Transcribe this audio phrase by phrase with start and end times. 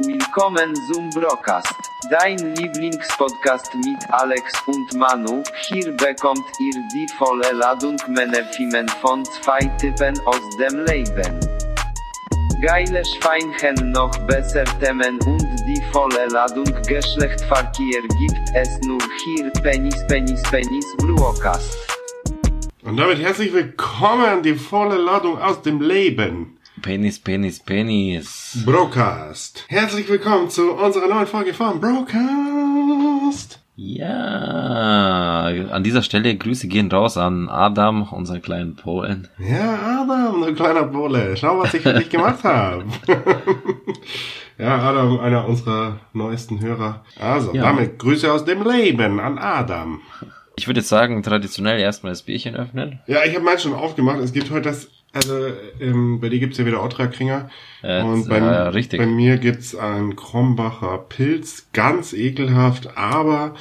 [0.00, 1.72] Willkommen zum Broadcast.
[2.10, 5.44] Dein Lieblingspodcast mit Alex und Manu.
[5.68, 11.38] Hier bekommt ihr die volle Ladung Menefimen von zwei Typen aus dem Leben.
[12.60, 20.04] Geile Schweinchen noch besser Themen und die volle Ladung Geschlechtverkehr gibt es nur hier Penis
[20.08, 21.78] Penis Penis Broadcast.
[22.82, 26.58] Und damit herzlich willkommen, die volle Ladung aus dem Leben.
[26.84, 28.62] Penis, Penis, Penis.
[28.66, 29.64] Brocast.
[29.68, 33.58] Herzlich willkommen zu unserer neuen Folge von Brocast.
[33.74, 39.28] Ja, an dieser Stelle Grüße gehen raus an Adam, unseren kleinen Polen.
[39.38, 41.34] Ja, Adam, du kleiner Pole.
[41.38, 42.84] Schau, was ich für dich gemacht habe.
[44.58, 47.02] ja, Adam, einer unserer neuesten Hörer.
[47.18, 47.62] Also, Ja.
[47.62, 50.02] damit Grüße aus dem Leben an Adam.
[50.56, 53.00] Ich würde jetzt sagen, traditionell erstmal das Bierchen öffnen.
[53.06, 54.18] Ja, ich habe meins schon aufgemacht.
[54.18, 55.46] Es gibt heute das, also
[55.80, 57.48] ähm, bei dir gibt's ja wieder Ottra-Kringer.
[57.82, 58.98] Äh, Und bei, ja, richtig.
[58.98, 63.54] bei mir gibt's einen Krombacher Pilz, ganz ekelhaft, aber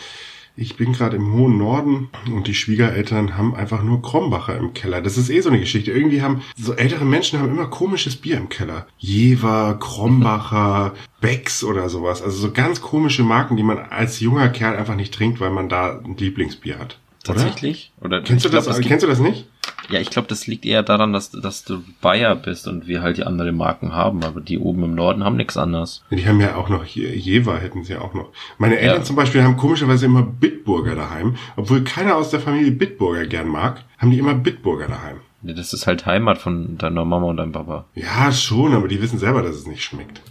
[0.56, 5.02] ich bin gerade im hohen Norden und die Schwiegereltern haben einfach nur Krombacher im Keller.
[5.02, 5.92] Das ist eh so eine Geschichte.
[5.92, 8.86] Irgendwie haben so ältere Menschen haben immer komisches Bier im Keller.
[8.98, 12.22] Jever, Krombacher, Becks oder sowas.
[12.22, 15.70] Also so ganz komische Marken, die man als junger Kerl einfach nicht trinkt, weil man
[15.70, 17.00] da ein Lieblingsbier hat.
[17.28, 17.36] Oder?
[17.38, 17.92] Tatsächlich?
[18.02, 18.22] Oder?
[18.22, 18.76] Kennst du glaub, das?
[18.78, 19.48] gibt- kennst du das nicht?
[19.90, 23.18] Ja, ich glaube, das liegt eher daran, dass, dass du Bayer bist und wir halt
[23.18, 26.04] die andere Marken haben, aber die oben im Norden haben nichts anderes.
[26.10, 28.30] Die haben ja auch noch Je- Jever, hätten sie auch noch.
[28.58, 29.04] Meine Eltern Ja.
[29.04, 31.36] zum Beispiel haben komischerweise immer Bitburger daheim.
[31.58, 35.18] Obwohl keiner aus der Familie Bitburger gern mag, haben die immer Bitburger daheim.
[35.44, 37.86] Ja, Das ist halt Heimat von deiner Mama und deinem Papa.
[37.96, 40.22] Ja, schon, aber die wissen selber, dass es nicht schmeckt.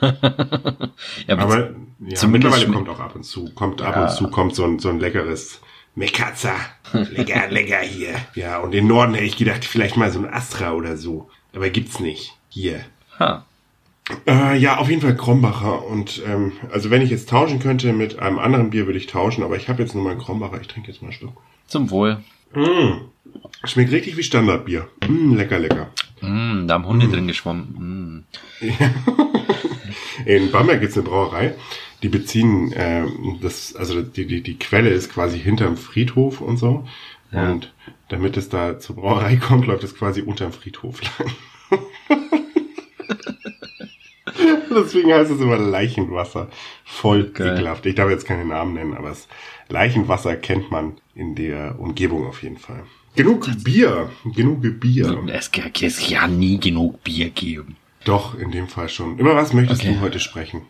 [1.26, 4.02] Ja, Aber ja, zumindest mittlerweile kommt auch ab und zu, kommt ab Ja.
[4.04, 5.60] und zu kommt so ein, so ein leckeres
[5.94, 6.56] Mekatzer.
[6.92, 8.14] Lecker, lecker hier.
[8.34, 11.28] Ja, und im Norden hätte ich gedacht, vielleicht mal so ein Astra oder so.
[11.54, 12.34] Aber gibt's nicht.
[12.48, 12.84] Hier.
[13.18, 13.44] ha.
[14.26, 15.84] Äh, ja, auf jeden Fall Krombacher.
[15.86, 19.44] Und ähm, also wenn ich jetzt tauschen könnte mit einem anderen Bier, würde ich tauschen.
[19.44, 20.60] Aber ich habe jetzt nur mal einen Krombacher.
[20.60, 21.36] Ich trinke jetzt mal einen Schluck.
[21.66, 22.18] Zum Wohl.
[22.54, 23.08] Mm.
[23.64, 24.88] Schmeckt richtig wie Standardbier.
[25.08, 25.90] Mm, lecker, lecker.
[26.20, 28.24] Mm, da haben Hunde drin geschwommen.
[28.60, 28.66] Mm.
[30.26, 31.54] In Bamberg gibt's eine Brauerei.
[32.02, 36.86] Die beziehen ähm, das, also die, die, die Quelle ist quasi hinterm Friedhof und so.
[37.30, 37.50] Ja.
[37.50, 37.72] Und
[38.08, 41.80] damit es da zur Brauerei kommt, läuft es quasi unterm Friedhof lang.
[44.74, 46.48] Deswegen heißt es immer Leichenwasser.
[46.84, 47.54] Voll Geil.
[47.54, 47.84] ekelhaft.
[47.86, 49.28] Ich darf jetzt keine Namen nennen, aber das
[49.68, 52.84] Leichenwasser kennt man in der Umgebung auf jeden Fall.
[53.14, 54.10] Genug Bier.
[54.34, 55.22] Genug Bier.
[55.28, 55.70] Es kann
[56.08, 57.76] ja nie genug Bier geben.
[58.04, 59.18] Doch, in dem Fall schon.
[59.18, 59.94] Über was möchtest Okay.
[59.94, 60.62] du heute sprechen?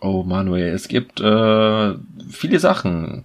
[0.00, 1.94] Oh, Manuel, es gibt äh,
[2.30, 3.24] viele Sachen.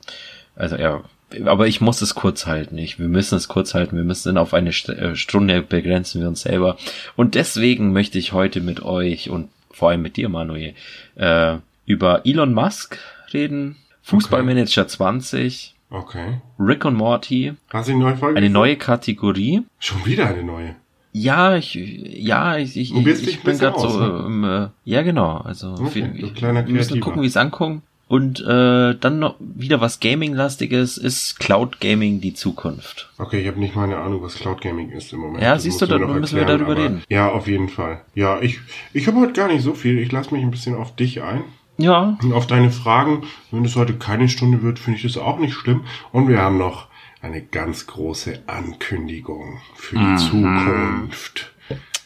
[0.56, 1.02] Also ja,
[1.46, 2.78] aber ich muss es kurz halten.
[2.78, 3.96] Ich, wir müssen es kurz halten.
[3.96, 6.78] Wir müssen auf eine St äh, Stunde begrenzen wir uns selber.
[7.16, 10.76] Und deswegen möchte ich heute mit euch und vor allem mit dir, Manuel,
[11.16, 13.00] äh, über Elon Musk
[13.34, 13.78] reden.
[14.04, 16.42] Fußballmanager 20, Okay.
[16.58, 17.54] Rick und Morty,
[17.86, 19.62] die neue Folge eine neue Kategorie.
[19.78, 20.76] Schon wieder eine neue.
[21.14, 24.24] Ja, ich, ja, ich, ich, ich ein bin gerade so, aus, ne?
[24.26, 27.84] ähm, äh, ja genau, also Okay, wir, wir müssen gucken, wie es ankommt.
[28.08, 33.10] Und äh, dann noch wieder was Gaming-lastiges, ist Cloud Gaming die Zukunft.
[33.18, 35.42] Okay, ich habe nicht mal eine Ahnung, was Cloud Gaming ist im Moment.
[35.42, 37.02] Ja, Das siehst du, dann müssen wir darüber reden.
[37.10, 38.02] Ja, auf jeden Fall.
[38.14, 38.60] Ja, ich,
[38.92, 39.98] ich habe heute gar nicht so viel.
[40.00, 41.44] Ich lasse mich ein bisschen auf dich ein.
[41.78, 43.24] Ja, Und auf deine Fragen.
[43.50, 45.82] Wenn es heute keine Stunde wird, finde ich das auch nicht schlimm.
[46.12, 46.88] Und wir haben noch
[47.24, 50.16] eine ganz große Ankündigung für Mhm.
[50.18, 51.52] die Zukunft.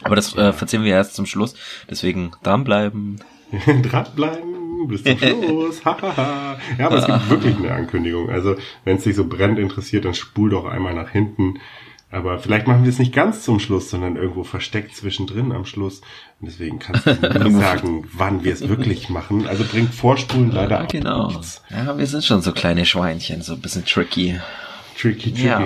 [0.04, 1.56] aber das äh, verzählen wir erst zum Schluss.
[1.90, 3.20] Deswegen dranbleiben.
[3.84, 5.82] Dranbleiben bis zum Schluss.
[5.84, 5.98] Ja,
[6.80, 8.30] aber es gibt wirklich eine Ankündigung.
[8.30, 8.56] Also,
[8.86, 11.60] wenn es dich so brennend interessiert, dann spul doch einmal nach hinten.
[12.10, 16.00] Aber vielleicht machen wir es nicht ganz zum Schluss, sondern irgendwo versteckt zwischendrin am Schluss.
[16.40, 17.12] Und deswegen kannst du
[17.44, 19.46] nie sagen, wann wir es wirklich machen.
[19.48, 21.28] Also bringt Vorspulen leider Ja, auch genau.
[21.28, 21.62] nichts.
[21.70, 24.40] Ja, wir sind schon so kleine Schweinchen, so ein bisschen tricky.
[25.00, 25.46] Tricky, tricky.
[25.48, 25.64] Ja.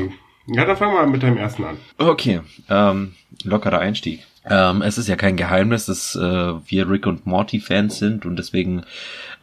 [0.48, 0.66] Ja.
[0.66, 1.78] dann fangen wir mit deinem ersten an.
[1.98, 4.26] Okay, ähm, lockerer Einstieg.
[4.50, 8.38] Ähm, es ist ja kein Geheimnis, dass äh, wir Rick und Morty Fans sind und
[8.38, 8.84] deswegen,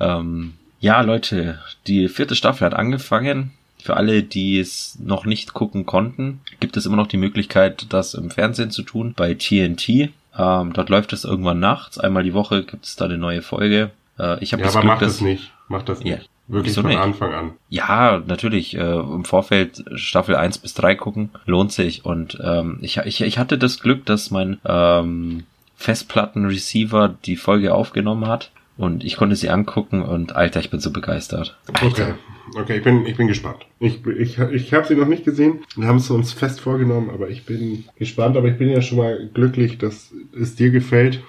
[0.00, 3.52] ähm, ja Leute, die vierte Staffel hat angefangen.
[3.80, 8.14] Für alle, die es noch nicht gucken konnten, gibt es immer noch die Möglichkeit, das
[8.14, 9.88] im Fernsehen zu tun bei TNT.
[10.36, 11.96] Ähm, dort läuft es irgendwann nachts.
[11.98, 13.90] Einmal die Woche gibt es da eine neue Folge.
[14.18, 15.52] Äh, ich habe Ja, das aber Glück, mach dass das nicht.
[15.68, 16.16] Mach das Ja.
[16.48, 17.00] Wirklich Wieso von nicht?
[17.00, 17.50] Anfang an.
[17.68, 18.74] Ja, natürlich.
[18.74, 22.04] Äh, Im Vorfeld Staffel 1 bis 3 gucken, lohnt sich.
[22.06, 25.44] Und ähm, ich, ich, ich hatte das Glück, dass mein ähm,
[25.76, 28.50] Festplattenreceiver die Folge aufgenommen hat.
[28.78, 31.58] Und ich konnte sie angucken und Alter, ich bin so begeistert.
[31.82, 32.14] Okay.
[32.56, 33.66] Okay, ich bin, ich bin gespannt.
[33.78, 35.60] Ich, ich, ich habe sie noch nicht gesehen.
[35.76, 38.36] Wir haben es uns fest vorgenommen, aber ich bin gespannt.
[38.36, 41.20] Aber ich bin ja schon mal glücklich, dass es dir gefällt.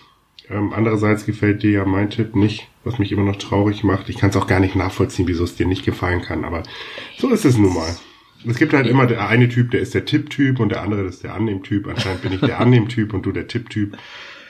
[0.50, 4.10] Ähm, andererseits gefällt dir ja mein Tipp nicht, was mich immer noch traurig macht.
[4.10, 6.64] Ich kann es auch gar nicht nachvollziehen, wieso es dir nicht gefallen kann, aber
[7.18, 7.96] so ist es nun mal.
[8.48, 11.24] Es gibt halt immer der eine Typ, der ist der Tipp-Typ und der andere ist
[11.24, 11.88] der Annehm-Typ.
[11.88, 13.98] Anscheinend bin ich der Annehm-Typ und du der Tipp-Typ.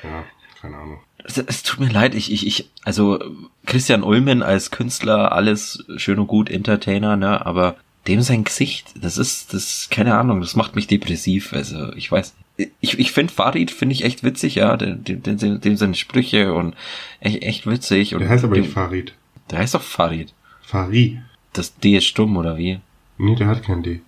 [0.04, 0.24] Ja,
[0.62, 1.00] keine Ahnung.
[1.24, 3.20] Es, es tut mir leid, ich, ich, ich, also
[3.66, 7.76] Christian Ulmen als Künstler, alles schön und gut, Entertainer, ne, aber
[8.08, 12.34] dem sein Gesicht, das ist, das, keine Ahnung, das macht mich depressiv, also ich weiß,
[12.80, 16.54] ich, ich finde Farid, finde ich echt witzig, ja, dem, dem, dem, dem seine Sprüche
[16.54, 16.76] und
[17.20, 18.14] echt, echt witzig.
[18.14, 19.14] Und Der heißt aber dem, nicht Farid.
[19.50, 20.34] Der heißt doch Farid.
[20.62, 21.22] Fari.
[21.54, 22.80] Das D ist stumm, oder wie?
[23.18, 24.02] Nee, der hat kein D.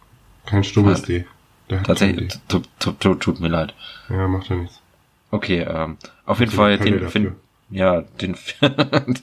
[0.46, 1.26] Kein stummes D.
[1.70, 3.74] Der hat Tatsächlich, kein tut, tut, tut, tut mir leid.
[4.10, 4.14] D.
[4.14, 4.80] Ja, macht ja nichts.
[5.32, 7.36] Okay, ähm, auf jeden Fall, den find, dafür.
[7.70, 8.36] ja, den,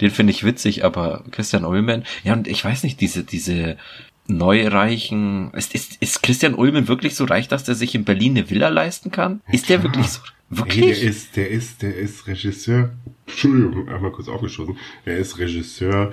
[0.00, 3.76] den finde ich witzig, aber Christian Ulmen, ja, und ich weiß nicht, diese, diese
[4.28, 8.50] neureichen, ist, ist, ist Christian Ulmen wirklich so reich, dass der sich in Berlin eine
[8.50, 9.40] Villa leisten kann?
[9.50, 9.92] Ist der klar.
[9.92, 10.20] wirklich so,
[10.50, 11.00] Hey, wirklich?
[11.00, 12.90] der ist, der ist, der ist Regisseur.
[13.26, 14.76] Entschuldigung, einmal kurz aufgeschossen.
[15.06, 16.10] Er ist Regisseur,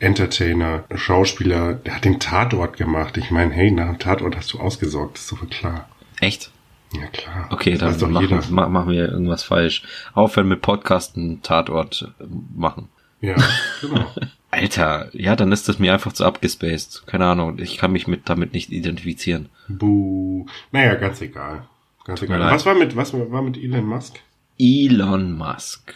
[0.00, 1.74] Entertainer, Schauspieler.
[1.74, 3.16] Der hat den Tatort gemacht.
[3.16, 5.14] Ich meine, hey, nach dem Tatort hast du ausgesorgt.
[5.16, 5.88] Das ist doch klar.
[6.20, 6.50] Echt?
[6.92, 7.48] Ja, klar.
[7.50, 9.82] Okay, das dann machen, ma- machen wir irgendwas falsch.
[10.14, 12.24] Aufhören mit Podcasten, Tatort äh,
[12.56, 12.88] machen.
[13.20, 13.36] Ja,
[13.80, 14.06] genau.
[14.50, 17.06] Alter, ja, dann ist das mir einfach zu abgespaced.
[17.06, 19.48] Keine Ahnung, ich kann mich mit damit nicht identifizieren.
[19.68, 20.46] Buh.
[20.72, 21.66] Naja, ganz egal.
[22.04, 22.52] Ganz mir egal.
[22.52, 24.20] Was war mit, was war mit Elon Musk?
[24.58, 25.92] Elon Musk,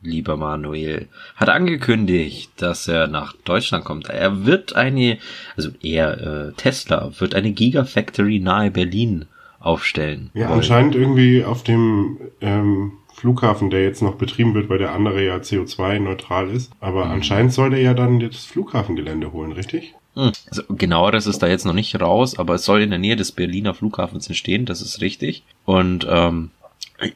[0.00, 4.08] lieber Manuel, hat angekündigt, dass er nach Deutschland kommt.
[4.08, 5.18] Er wird eine,
[5.56, 9.26] also er, äh, Tesla, wird eine Gigafactory nahe Berlin
[9.60, 10.30] aufstellen.
[10.34, 10.58] Ja, wollen.
[10.58, 15.36] anscheinend irgendwie auf dem ähm, Flughafen, der jetzt noch betrieben wird, weil der andere ja
[15.36, 16.70] CO2-neutral ist.
[16.80, 17.10] Aber Mhm.
[17.12, 19.94] anscheinend soll der ja dann das Flughafengelände holen, richtig?
[20.14, 20.32] Hm.
[20.48, 23.32] Also genaueres ist da jetzt noch nicht raus, aber es soll in der Nähe des
[23.32, 25.42] Berliner Flughafens entstehen, das ist richtig.
[25.64, 26.50] Und ähm,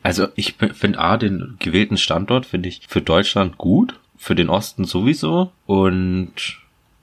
[0.02, 4.84] also ich finde A, den gewählten Standort finde ich für Deutschland gut, für den Osten
[4.84, 5.50] sowieso.
[5.66, 6.32] Und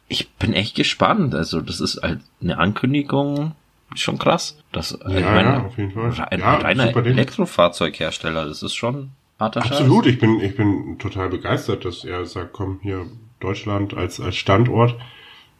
[0.07, 1.35] ich bin echt gespannt.
[1.35, 3.51] Also das ist halt eine Ankündigung,
[3.95, 4.57] schon krass.
[4.71, 6.13] Das ich Ja, meine, ja, auf jeden Fall.
[6.29, 6.95] Ein Ja, reiner.
[6.95, 9.71] Elektrofahrzeughersteller, das ist schon harter Scheiß.
[9.81, 13.05] Absolut, ich bin, ich bin total begeistert, dass er sagt, komm, hier
[13.39, 14.95] Deutschland als, als Standort.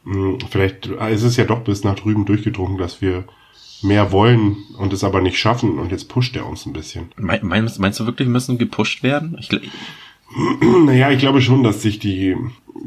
[0.04, 3.24] Hm, Vielleicht ist es ja doch bis nach drüben durchgedrungen, dass wir
[3.82, 7.12] mehr wollen und es aber nicht schaffen und jetzt pusht er uns ein bisschen.
[7.16, 9.36] Mein, meinst, meinst du wirklich, wir müssen gepusht werden?
[9.40, 9.48] Ich,
[10.84, 12.36] Naja, ich glaube schon, dass sich die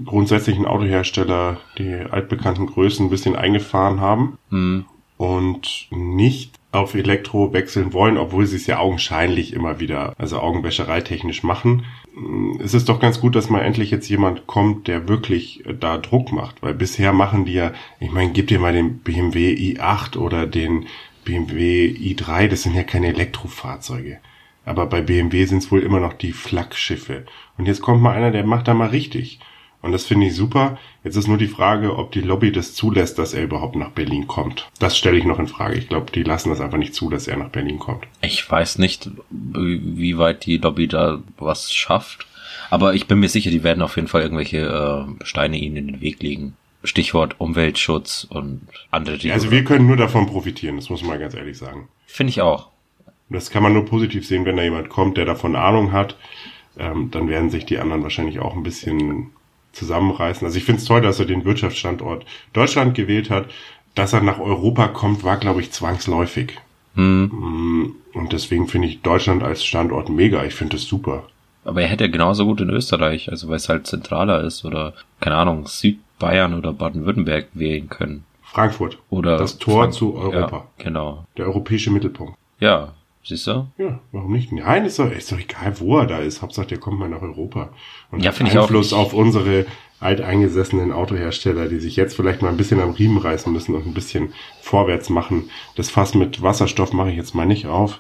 [0.06, 4.86] grundsätzlichen Autohersteller, die altbekannten Größen ein bisschen eingefahren haben hm,
[5.24, 11.00] und nicht auf Elektro wechseln wollen, obwohl sie es ja augenscheinlich immer wieder, also Augenwäscherei
[11.00, 11.86] technisch machen.
[12.62, 15.98] Es ist doch ganz gut, dass mal endlich jetzt jemand kommt, der wirklich äh, da
[15.98, 17.72] Druck macht, weil bisher machen die ja,
[18.02, 20.88] ich meine, gib dir mal den BMW i8 oder den
[21.24, 24.18] BMW i3, das sind ja keine Elektrofahrzeuge.
[24.66, 27.24] Aber bei BMW sind es wohl immer noch die Flaggschiffe.
[27.58, 29.40] Und jetzt kommt mal einer, der macht da mal richtig.
[29.83, 30.80] Und das finde ich super.
[31.03, 34.27] Jetzt ist nur die Frage, ob die Lobby das zulässt, dass er überhaupt nach Berlin
[34.27, 34.69] kommt.
[34.80, 35.75] Das stelle ich noch in Frage.
[35.75, 38.06] Ich glaube, die lassen das einfach nicht zu, dass er nach Berlin kommt.
[38.21, 42.25] Ich weiß nicht, wie weit die Lobby da was schafft.
[42.69, 44.59] Aber ich bin mir sicher, die werden auf jeden Fall irgendwelche
[45.19, 46.56] äh, Steine ihnen in den Weg legen.
[46.85, 49.33] Stichwort Umweltschutz und andere Dinge.
[49.33, 51.89] Also wir können nur davon profitieren, das muss man mal ganz ehrlich sagen.
[52.07, 52.69] Finde ich auch.
[53.30, 56.18] Das kann man nur positiv sehen, wenn da jemand kommt, der davon Ahnung hat.
[56.77, 59.31] Ähm, dann werden sich die anderen wahrscheinlich auch ein bisschen
[59.73, 60.45] zusammenreißen.
[60.45, 63.45] Also ich finde es toll, dass er den Wirtschaftsstandort Deutschland gewählt hat.
[63.95, 66.53] Dass er nach Europa kommt, war, glaube ich, zwangsläufig.
[66.95, 67.25] Hm.
[67.25, 70.44] Mm, Und deswegen finde ich Deutschland als Standort mega.
[70.45, 71.23] Ich finde das super.
[71.63, 75.35] Aber er hätte genauso gut in Österreich, also weil es halt zentraler ist oder, keine
[75.35, 78.25] Ahnung, Südbayern oder Baden-Württemberg wählen können.
[78.42, 78.97] Frankfurt.
[79.09, 80.57] Oder das Tor Frank- zu Europa.
[80.77, 81.25] Ja, genau.
[81.37, 82.35] Der europäische Mittelpunkt.
[82.59, 83.68] Ja, siehst du?
[83.77, 84.51] Ja, warum nicht?
[84.51, 86.42] Nein, ist doch, ist doch egal, wo er da ist.
[86.42, 87.69] Hauptsache, der kommt mal nach Europa.
[88.11, 89.65] Und Ja, hat finde ich auch Einfluss auf unsere
[89.99, 93.94] alteingesessenen Autohersteller, die sich jetzt vielleicht mal ein bisschen am Riemen reißen müssen und ein
[93.94, 95.49] bisschen vorwärts machen.
[95.75, 97.99] Das Fass mit Wasserstoff mache ich jetzt mal nicht auf.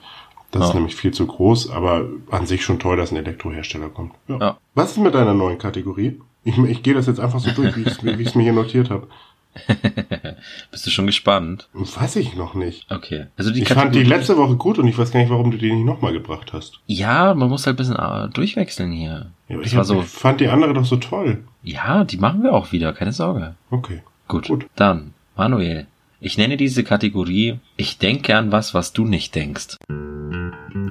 [0.51, 0.75] Das ist Ja.
[0.75, 4.13] nämlich viel zu groß, aber an sich schon toll, dass ein Elektrohersteller kommt.
[4.27, 4.37] Ja.
[4.39, 4.57] Ja.
[4.75, 6.19] Was ist mit deiner neuen Kategorie?
[6.43, 7.81] Ich, ich gehe das jetzt einfach so durch, wie
[8.21, 9.07] ich es mir hier notiert habe.
[10.71, 11.69] Bist du schon gespannt?
[11.73, 12.89] Weiß ich noch nicht.
[12.91, 13.27] Okay.
[13.37, 15.57] Also die Ich fand die letzte Woche gut und ich weiß gar nicht, warum du
[15.57, 16.79] die nicht nochmal gebracht hast.
[16.87, 19.31] Ja, man muss halt ein bisschen äh, durchwechseln hier.
[19.47, 21.43] Ja, ich, war hab, so, ich fand die andere doch so toll.
[21.63, 23.55] ja, die machen wir auch wieder, keine Sorge.
[23.69, 24.01] Okay.
[24.27, 24.47] Gut.
[24.47, 24.65] Gut.
[24.75, 25.85] Dann, Manuel,
[26.19, 29.77] ich nenne diese Kategorie Ich denke an was, was du nicht denkst.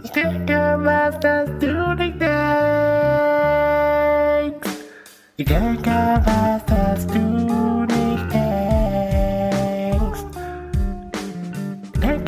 [0.04, 2.32] Ich denke, was das du nicht denkst.
[5.36, 7.61] Ich denke, was das du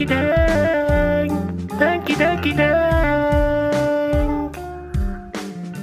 [0.06, 1.28] Denke,
[1.78, 2.74] denk, denke, denke, denk.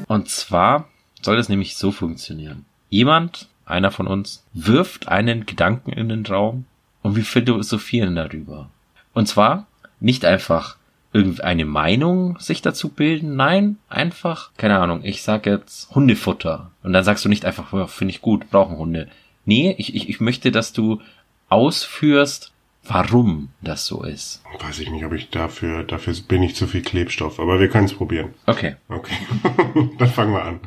[0.07, 0.87] Und zwar
[1.21, 2.65] soll es nämlich so funktionieren.
[2.89, 6.65] Jemand, einer von uns, wirft einen Gedanken in den Raum
[7.01, 8.69] und wir philosophieren darüber.
[9.13, 9.65] Und zwar
[9.99, 10.77] nicht einfach
[11.13, 16.69] irgendeine Meinung sich dazu bilden, nein, einfach, keine Ahnung, ich sag jetzt Hundefutter.
[16.83, 19.07] Und dann sagst du nicht einfach, finde ich gut, brauchen Hunde.
[19.45, 21.01] Nee, ich, ich, ich möchte, dass du
[21.49, 22.50] ausführst,
[22.83, 24.41] warum das so ist.
[24.59, 27.85] Weiß ich nicht, ob ich dafür, dafür bin ich zu viel Klebstoff, aber wir können
[27.85, 28.33] es probieren.
[28.45, 28.75] Okay.
[28.89, 29.15] Okay.
[29.97, 30.59] dann fangen wir an.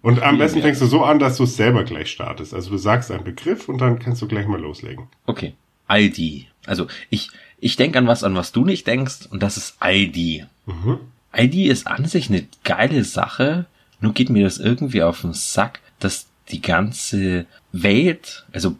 [0.00, 2.54] Und am besten fängst du so an, dass du es selber gleich startest.
[2.54, 5.08] Also du sagst einen Begriff und dann kannst du gleich mal loslegen.
[5.26, 5.54] Okay.
[5.86, 6.48] Aldi.
[6.66, 10.46] Also ich, ich denke an was, an was du nicht denkst, und das ist Aldi.
[10.66, 11.00] Mhm.
[11.32, 13.66] Aldi ist an sich eine geile Sache,
[14.00, 18.76] nur geht mir das irgendwie auf den Sack, dass die ganze Welt, also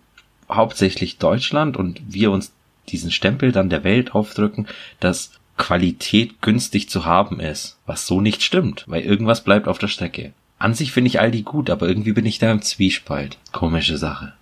[0.50, 2.52] hauptsächlich Deutschland und wir uns
[2.92, 4.66] diesen Stempel dann der Welt aufdrücken,
[5.00, 9.88] dass Qualität günstig zu haben ist, was so nicht stimmt, weil irgendwas bleibt auf der
[9.88, 10.32] Strecke.
[10.58, 13.38] An sich finde ich Aldi gut, aber irgendwie bin ich da im Zwiespalt.
[13.52, 14.32] Komische Sache.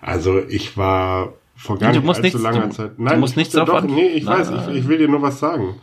[0.00, 2.90] Also ich war vor gar Du nicht allzu nichts- langer du- Zeit.
[2.98, 4.70] du musst nichts doch, Nee, ich Nein, weiß, nein.
[4.70, 5.76] ich, ich will dir nur was sagen.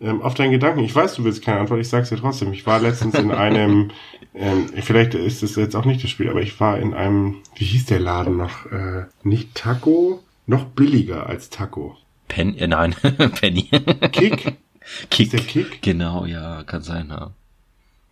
[0.00, 0.80] Ähm, auf deinen Gedanken.
[0.80, 2.52] Ich weiß, du willst keine Antwort, ich sag's dir trotzdem.
[2.52, 3.90] Ich war letztens in einem,
[4.34, 7.64] ähm, vielleicht ist es jetzt auch nicht das Spiel, aber ich war in einem, wie
[7.64, 8.66] hieß der Laden noch?
[8.66, 11.96] Äh, nicht Taco, noch billiger als Taco.
[12.28, 12.94] Pen, äh, nein,
[13.40, 13.68] Penny.
[14.12, 14.56] Kick?
[15.10, 15.20] Kick.
[15.20, 15.82] Ist der Kick?
[15.82, 17.32] Genau, ja, kann sein, ja.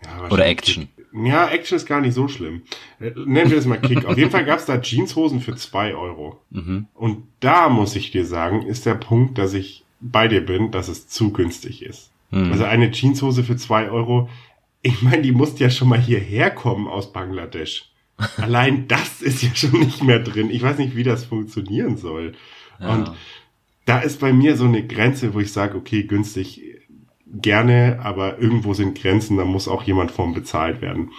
[0.05, 0.88] Ja, Oder Action.
[0.97, 1.07] Kick.
[1.26, 2.62] Ja, Action ist gar nicht so schlimm.
[3.00, 4.05] Äh, Nennen wir das mal Kick.
[4.05, 6.41] Auf jeden Fall gab's da Jeanshosen für zwei Euro.
[6.50, 6.87] Mhm.
[6.95, 10.88] Und da muss ich dir sagen, ist der Punkt, dass ich bei dir bin, dass
[10.88, 12.11] es zu günstig ist.
[12.31, 12.53] Mhm.
[12.53, 14.29] Also eine Jeanshose für zwei Euro,
[14.83, 17.91] ich meine, die musste ja schon mal hierher kommen aus Bangladesch.
[18.37, 20.50] Allein das ist ja schon nicht mehr drin.
[20.50, 22.35] Ich weiß nicht, wie das funktionieren soll.
[22.80, 22.94] Ja.
[22.94, 23.12] Und
[23.85, 26.62] da ist bei mir so eine Grenze, wo ich sage, okay, günstig
[27.26, 31.11] gerne, aber irgendwo sind Grenzen, da muss auch jemand vom bezahlt werden.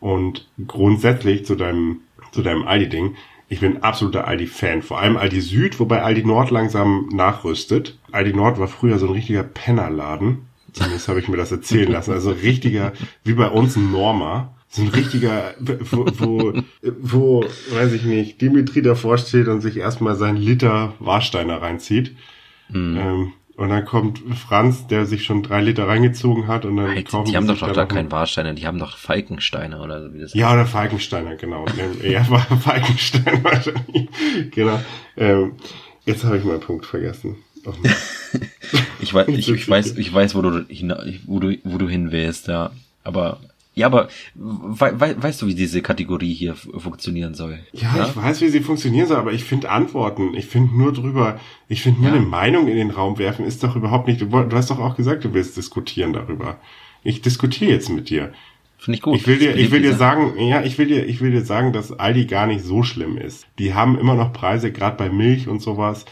[0.00, 2.00] Und grundsätzlich zu deinem,
[2.32, 3.16] zu deinem Aldi-Ding,
[3.48, 4.82] ich bin absoluter Aldi-Fan.
[4.82, 7.98] Vor allem Aldi Süd, wobei Aldi Nord langsam nachrüstet.
[8.12, 10.48] Aldi Nord war früher so ein richtiger Pennerladen.
[10.72, 12.12] Zumindest habe ich mir das erzählen lassen.
[12.12, 12.92] Also richtiger,
[13.24, 14.54] wie bei uns ein Norma.
[14.70, 15.54] So ein richtiger,
[15.90, 16.52] wo, wo,
[17.00, 22.14] wo, weiß ich nicht, Dimitri davor steht und sich erstmal seinen Liter Warsteiner reinzieht.
[22.68, 22.96] Mhm.
[22.98, 27.08] Ähm, und dann kommt Franz, der sich schon drei Liter reingezogen hat und dann Halt,
[27.08, 30.14] kaufen die haben doch doch da keinen einen- Warsteiner, die haben doch Falkensteiner oder so
[30.14, 31.64] wie das Ja, oder Falkensteiner, genau.
[32.02, 34.08] Er war Falkensteiner wahrscheinlich.
[34.52, 34.78] Genau.
[35.16, 35.52] Ähm,
[36.04, 37.36] jetzt habe ich meinen Punkt vergessen.
[37.64, 37.72] Oh.
[39.00, 40.92] Ich weiß, ich, ich weiß, ich weiß, wo du hin,
[41.26, 42.70] wo du, wo du hin willst, ja.
[43.04, 43.40] Aber,
[43.78, 47.58] ja, aber we, we, weißt du, wie diese Kategorie hier funktionieren soll?
[47.72, 50.34] Ja, ich weiß, wie sie funktionieren soll, aber ich finde Antworten.
[50.34, 52.16] Ich finde nur drüber, ich finde nur Ja.
[52.16, 54.96] eine Meinung in den Raum werfen ist doch überhaupt nicht, du, du hast doch auch
[54.96, 56.58] gesagt, du willst diskutieren darüber.
[57.04, 58.32] Ich diskutiere jetzt mit dir.
[58.78, 59.16] Finde ich gut.
[59.16, 61.72] Ich will dir, ich will dir sagen, ja, ich will dir, ich will dir sagen,
[61.72, 63.46] dass Aldi gar nicht so schlimm ist.
[63.58, 66.04] Die haben immer noch Preise, gerade bei Milch und sowas.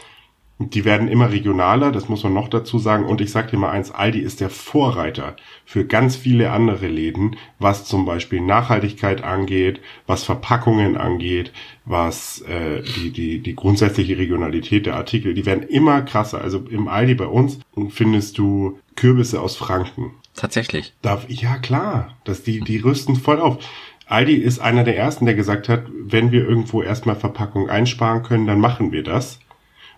[0.59, 3.05] Die werden immer regionaler, das muss man noch dazu sagen.
[3.05, 5.35] Und ich sag dir mal eins, Aldi ist der Vorreiter
[5.65, 11.51] für ganz viele andere Läden, was zum Beispiel Nachhaltigkeit angeht, was Verpackungen angeht,
[11.85, 16.41] was äh, die, die, die grundsätzliche Regionalität der Artikel, die werden immer krasser.
[16.41, 17.59] Also im Aldi bei uns
[17.89, 20.11] findest du Kürbisse aus Franken.
[20.35, 20.93] Tatsächlich.
[21.03, 23.59] Darf, ja klar, dass die, die rüsten voll auf.
[24.07, 28.47] Aldi ist einer der ersten, der gesagt hat, wenn wir irgendwo erstmal Verpackung einsparen können,
[28.47, 29.39] dann machen wir das.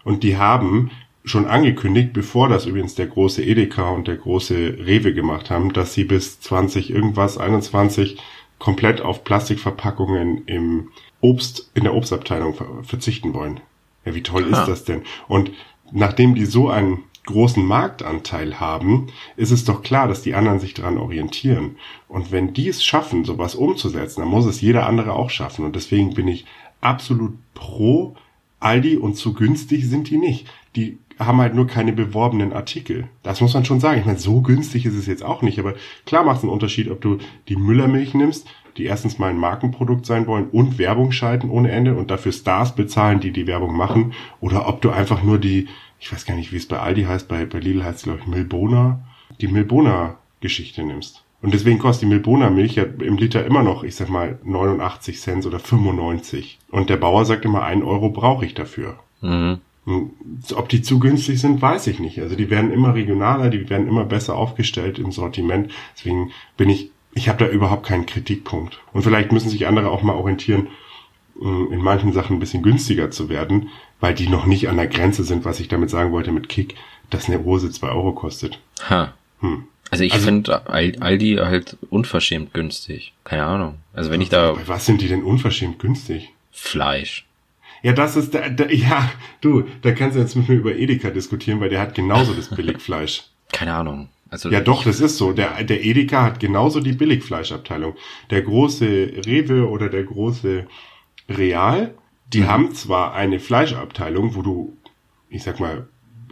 [0.04, 0.92] Und die haben
[1.26, 5.94] schon angekündigt, bevor das übrigens der große Edeka und der große Rewe gemacht haben, dass
[5.94, 8.18] sie bis 20 irgendwas, 21
[8.58, 10.90] komplett auf Plastikverpackungen im
[11.22, 13.60] Obst, in der Obstabteilung ver verzichten wollen.
[14.06, 14.62] Ja, wie toll Ha.
[14.62, 15.04] ist das denn?
[15.28, 15.52] Und
[15.92, 20.74] nachdem die so einen großen Marktanteil haben, ist es doch klar, dass die anderen sich
[20.74, 21.76] daran orientieren.
[22.08, 25.64] Und wenn die es schaffen, sowas umzusetzen, dann muss es jeder andere auch schaffen.
[25.66, 26.46] Und deswegen bin ich
[26.82, 28.16] absolut pro
[28.60, 30.48] Aldi und zu günstig sind die nicht.
[30.76, 33.10] Die haben halt nur keine beworbenen Artikel.
[33.24, 34.00] Das muss man schon sagen.
[34.00, 35.74] Ich meine, so günstig ist es jetzt auch nicht, aber
[36.06, 37.18] klar macht es einen Unterschied, ob du
[37.50, 38.48] die Müllermilch nimmst,
[38.78, 42.74] die erstens mal ein Markenprodukt sein wollen und Werbung schalten ohne Ende und dafür Stars
[42.76, 45.68] bezahlen, die die Werbung machen, oder ob du einfach nur die,
[46.00, 48.20] ich weiß gar nicht, wie es bei Aldi heißt, bei, bei Lidl heißt es, glaube
[48.22, 49.02] ich, Milbona,
[49.42, 51.26] die Milbona-Geschichte nimmst.
[51.42, 55.46] Und deswegen kostet die Milbona-Milch ja im Liter immer noch, ich sag mal, 89 Cent
[55.46, 56.60] oder 95.
[56.70, 59.00] Und der Bauer sagt immer, ein Euro brauche ich dafür.
[59.22, 59.60] Mhm.
[59.86, 60.12] Und
[60.56, 62.20] Ob die zu günstig sind, weiß ich nicht.
[62.20, 65.72] Also die werden immer regionaler, die werden immer besser aufgestellt im Sortiment.
[65.96, 68.80] Deswegen bin ich, ich habe da überhaupt keinen Kritikpunkt.
[68.94, 70.68] Und vielleicht müssen sich andere auch mal orientieren,
[71.40, 73.70] mh, in manchen Sachen ein bisschen günstiger zu werden,
[74.00, 76.76] weil die noch nicht an der Grenze sind, was ich damit sagen wollte mit Kick,
[77.10, 78.60] dass eine Hose zwei Euro kostet.
[78.90, 79.14] Ha.
[79.40, 79.64] Hm.
[79.92, 83.14] Also ich Also- finde Al- Aldi halt unverschämt günstig.
[83.24, 83.76] Keine Ahnung.
[83.94, 86.30] Also wenn ich da Bei was sind die denn unverschämt günstig?
[86.52, 87.26] Fleisch.
[87.82, 89.10] Ja, das ist der, der, ja,
[89.42, 92.50] du, da kannst du jetzt mit mir über Edeka diskutieren, weil der hat genauso das
[92.54, 93.24] Billigfleisch.
[93.52, 94.10] Keine Ahnung.
[94.30, 95.32] Also Ja, doch, das ist so.
[95.34, 97.96] Der, der Edeka hat genauso die Billigfleischabteilung.
[98.30, 98.86] Der große
[99.26, 100.68] Rewe oder der große
[101.30, 101.94] Real,
[102.34, 104.78] die haben zwar eine Fleischabteilung, wo du,
[105.30, 105.88] ich sag mal,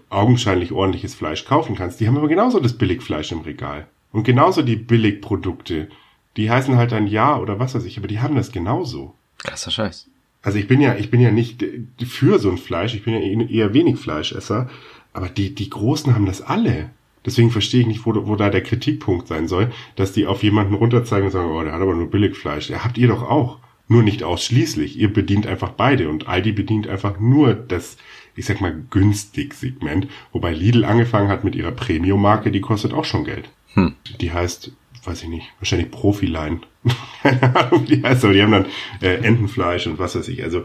[0.10, 3.88] augenscheinlich ordentliches Fleisch kaufen kannst, die haben aber genauso das Billigfleisch im Regal.
[4.12, 5.90] Und genauso die Billigprodukte.
[6.38, 9.14] Die heißen halt ein Ja oder was weiß ich, aber die haben das genauso.
[9.40, 10.08] krasser Scheiß.
[10.42, 11.66] Also ich bin ja, ich bin ja nicht
[12.08, 14.70] für so ein Fleisch, ich bin ja eh- eher wenig Fleischesser,
[15.14, 16.92] aber die, die Großen haben das alle.
[17.26, 20.76] Deswegen verstehe ich nicht, wo, wo da der Kritikpunkt sein soll, dass die auf jemanden
[20.76, 22.70] runterzeigen und sagen, oh, der hat aber nur Billigfleisch.
[22.70, 23.60] Ja, habt ihr doch auch.
[23.90, 24.98] Nur nicht ausschließlich.
[24.98, 27.98] Ihr bedient einfach beide und Aldi bedient einfach nur das,
[28.38, 33.04] ich sag mal, günstig Segment, wobei Lidl angefangen hat mit ihrer Premium-Marke, die kostet auch
[33.04, 33.50] schon Geld.
[33.74, 33.96] Hm.
[34.22, 34.72] Die heißt,
[35.04, 36.62] weiß ich nicht, wahrscheinlich Profiline.
[37.24, 38.66] Keine Ahnung, wie die heißt, aber die haben dann
[39.02, 40.44] äh, Entenfleisch und was weiß ich.
[40.44, 40.64] Also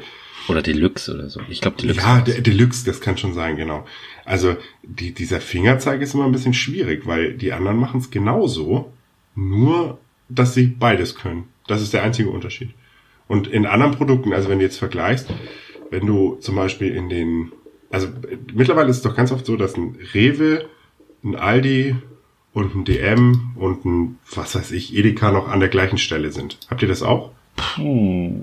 [0.48, 1.40] Oder Deluxe oder so.
[1.48, 2.00] Ich glaube Deluxe.
[2.00, 3.86] ja, De Deluxe, das kann schon sein, genau.
[4.24, 8.92] Also die, dieser Fingerzeig ist immer ein bisschen schwierig, weil die anderen machen es genauso,
[9.34, 9.98] nur
[10.28, 11.48] dass sie beides können.
[11.66, 12.70] Das ist der einzige Unterschied.
[13.28, 15.28] Und in anderen Produkten, also wenn du jetzt vergleichst,
[15.90, 17.52] wenn du zum Beispiel in den,
[17.92, 18.08] also
[18.52, 20.64] mittlerweile ist es doch ganz oft so, dass ein Rewe,
[21.22, 21.94] ein Aldi
[22.52, 26.58] und ein DM und ein, was weiß ich, Edeka noch an der gleichen Stelle sind.
[26.68, 27.30] Habt ihr das auch?
[27.56, 28.34] Puh.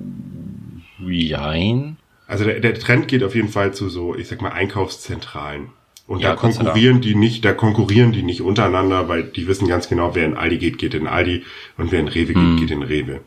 [1.07, 1.97] Jein.
[2.27, 5.69] Also der, der Trend geht auf jeden Fall zu so, ich sag mal, Einkaufszentralen.
[6.07, 9.89] Und Ja, da konkurrieren die nicht, da konkurrieren die nicht untereinander, weil die wissen ganz
[9.89, 11.43] genau, wer in Aldi geht, geht in Aldi
[11.77, 12.57] und wer in Rewe Hm.
[12.57, 13.21] geht, geht in Rewe.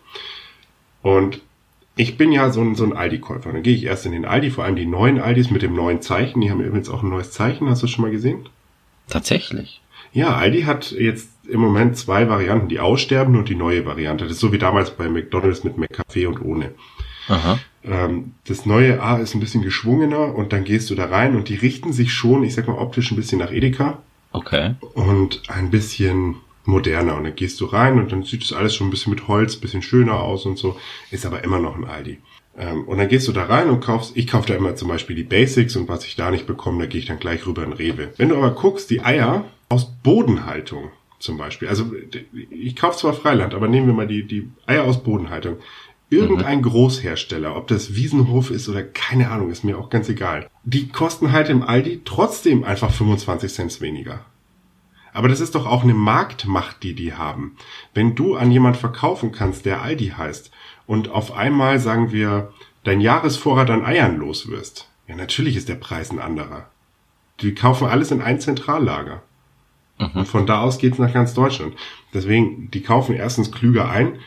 [1.03, 1.41] Und
[1.97, 3.53] ich bin ja so ein, so ein Aldi-Käufer.
[3.53, 6.01] Dann gehe ich erst in den Aldi, vor allem die neuen Aldis mit dem neuen
[6.01, 6.41] Zeichen.
[6.41, 7.69] Die haben übrigens auch ein neues Zeichen.
[7.69, 8.49] Hast du das schon mal gesehen?
[9.09, 9.81] Tatsächlich.
[10.13, 14.25] Ja, Aldi hat jetzt im Moment zwei Varianten, die aussterben und die neue Variante.
[14.25, 16.71] Das ist so wie damals bei McDonalds mit McCafe und ohne.
[17.29, 17.59] Aha.
[17.85, 21.49] Ähm, das neue A ist ein bisschen geschwungener und dann gehst du da rein und
[21.49, 23.99] die richten sich schon, ich sag mal, optisch ein bisschen nach Edeka
[24.33, 24.75] Okay.
[24.95, 27.17] und ein bisschen moderner.
[27.17, 29.57] Und dann gehst du rein und dann sieht das alles schon ein bisschen mit Holz,
[29.57, 30.77] ein bisschen schöner aus und so,
[31.11, 32.19] ist aber immer noch ein Aldi.
[32.57, 35.17] Ähm, und dann gehst du da rein und kaufst, ich kaufe da immer zum Beispiel
[35.17, 37.73] die Basics und was ich da nicht bekomme, da gehe ich dann gleich rüber in
[37.73, 38.13] Rewe.
[38.17, 41.91] Wenn du aber guckst, die Eier aus Bodenhaltung zum Beispiel, also
[42.51, 45.57] ich kaufe zwar Freiland, aber nehmen wir mal die, die Eier aus Bodenhaltung.
[46.11, 50.51] Irgendein Großhersteller, ob das Wiesenhof ist oder keine Ahnung, ist mir auch ganz egal.
[50.63, 54.27] Die kosten halt im Aldi trotzdem einfach 25 Cent weniger.
[55.13, 57.57] Aber das ist doch auch eine Marktmacht, die die haben.
[57.95, 60.51] Wenn du an jemand verkaufen kannst, der Aldi heißt,
[60.87, 62.53] und auf einmal, sagen wir,
[62.85, 66.69] dein Jahresvorrat an Eiern los wirst, ja, natürlich ist der Preis ein anderer.
[67.41, 69.23] Die kaufen alles in ein Zentrallager.
[70.15, 71.75] Und von da aus geht's nach ganz Deutschland.
[72.13, 74.19] Deswegen, die kaufen erstens klüger ein,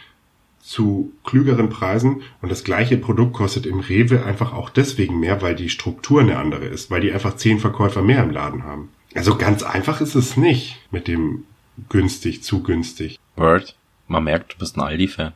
[0.60, 5.56] zu klügeren Preisen und das gleiche Produkt kostet im Rewe einfach auch deswegen mehr, weil
[5.56, 8.90] die Struktur eine andere ist, weil die einfach zehn Verkäufer mehr im Laden haben.
[9.16, 11.46] Also ganz einfach ist es nicht mit dem
[11.90, 13.18] günstig, zu günstig.
[13.36, 13.76] Word.
[14.08, 15.34] Man merkt, du bist ein Aldi-Fan.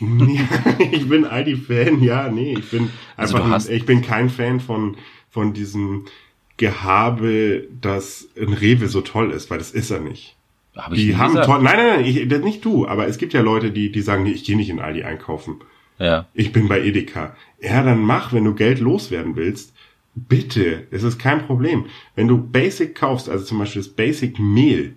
[0.92, 4.96] Ich bin Aldi-Fan, ja, nee, ich bin Also einfach, ein, ich bin kein Fan von,
[5.30, 6.04] von diesem
[6.56, 10.36] Gehabe, dass ein Rewe so toll ist, weil das ist er nicht.
[10.76, 13.72] Hab Die haben toll, nein, nein, nein, ich, nicht du, aber es gibt ja Leute,
[13.72, 15.56] die, die sagen, nee, ich gehe nicht in Aldi einkaufen.
[15.98, 16.26] Ja.
[16.34, 17.36] Ich bin bei Edeka.
[17.60, 19.71] Ja, dann mach, wenn du Geld loswerden willst.
[20.14, 21.86] Bitte, es ist kein Problem.
[22.14, 24.96] Wenn du Basic kaufst, also zum Beispiel das Basic Mehl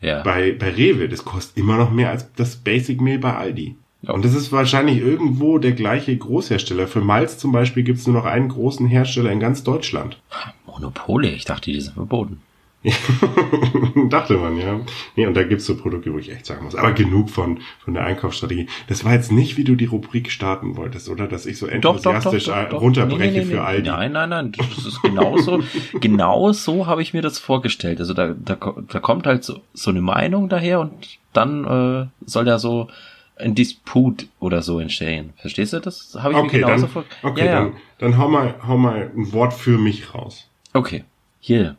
[0.00, 0.22] Ja.
[0.22, 3.76] bei, bei Rewe, das kostet immer noch mehr als das Basic Mehl bei Aldi.
[4.02, 4.12] Ja.
[4.12, 6.86] Und das ist wahrscheinlich irgendwo der gleiche Großhersteller.
[6.88, 10.20] Für Malz zum Beispiel gibt es nur noch einen großen Hersteller in ganz Deutschland.
[10.66, 11.30] Monopole.
[11.30, 12.42] Ich dachte, die sind verboten.
[14.10, 14.80] Dachte man, ja.
[15.16, 16.74] Nee, und da gibt's so Produkte, wo ich echt sagen muss.
[16.74, 18.68] Aber genug von, von der Einkaufsstrategie.
[18.88, 21.26] Das war jetzt nicht, wie du die Rubrik starten wolltest, oder?
[21.26, 23.58] Dass ich so enthusiastisch runterbreche Nee, nee, nee, für nee.
[23.60, 23.88] Aldi.
[23.90, 24.52] Nein, nein, nein.
[24.52, 25.62] Das ist genauso,
[26.00, 28.00] genau so habe ich mir das vorgestellt.
[28.00, 30.92] Also da, da, da kommt halt so, so eine Meinung daher und
[31.32, 32.88] dann äh, soll da so
[33.36, 35.32] ein Disput oder so entstehen.
[35.36, 36.16] Verstehst du das?
[36.20, 37.04] Habe ich Okay, mir genauso dann, vor.
[37.22, 37.52] okay ja, ja.
[37.60, 40.48] dann, dann hau mal, hau mal ein Wort für mich raus.
[40.72, 41.04] Okay.
[41.40, 41.76] Hier.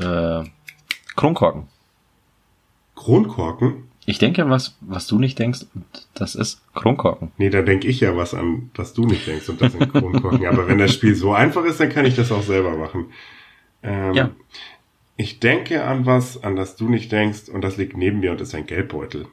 [0.00, 0.44] Äh,
[1.16, 1.68] Kronkorken.
[2.94, 3.84] Kronkorken?
[4.08, 5.66] Ich denke, was, was du nicht denkst,
[6.14, 7.32] das ist Kronkorken.
[7.38, 10.46] Nee, da denke ich ja was an, was du nicht denkst und das sind Kronkorken.
[10.46, 13.06] Aber wenn das Spiel so einfach ist, dann kann ich das auch selber machen.
[13.82, 14.30] Ähm, Ja.
[15.18, 18.40] Ich denke an was, an das du nicht denkst und das liegt neben mir und
[18.42, 19.26] ist ein Geldbeutel.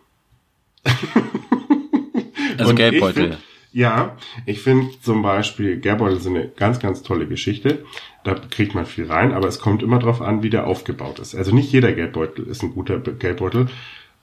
[2.57, 3.37] Also Und Geldbeutel.
[3.75, 7.83] Ja, ich finde zum Beispiel Geldbeutel sind eine ganz, ganz tolle Geschichte.
[8.23, 11.33] Da kriegt man viel rein, aber es kommt immer darauf an, wie der aufgebaut ist.
[11.33, 13.69] Also nicht jeder Geldbeutel ist ein guter Be- Geldbeutel.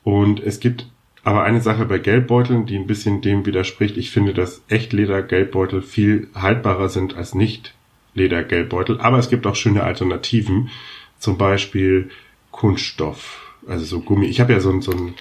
[0.05, 0.87] Und es gibt
[1.25, 3.97] aber eine Sache bei Geldbeuteln, die ein bisschen dem widerspricht.
[3.97, 9.01] Ich finde, dass Echtleder-Geldbeutel viel haltbarer sind als Nicht-Leder-Geldbeutel.
[9.01, 10.71] Aber es gibt auch schöne Alternativen.
[11.19, 12.11] Zum Beispiel
[12.53, 14.27] Kunststoff, also so Gummi.
[14.27, 15.15] Ich habe ja so, einen- so einen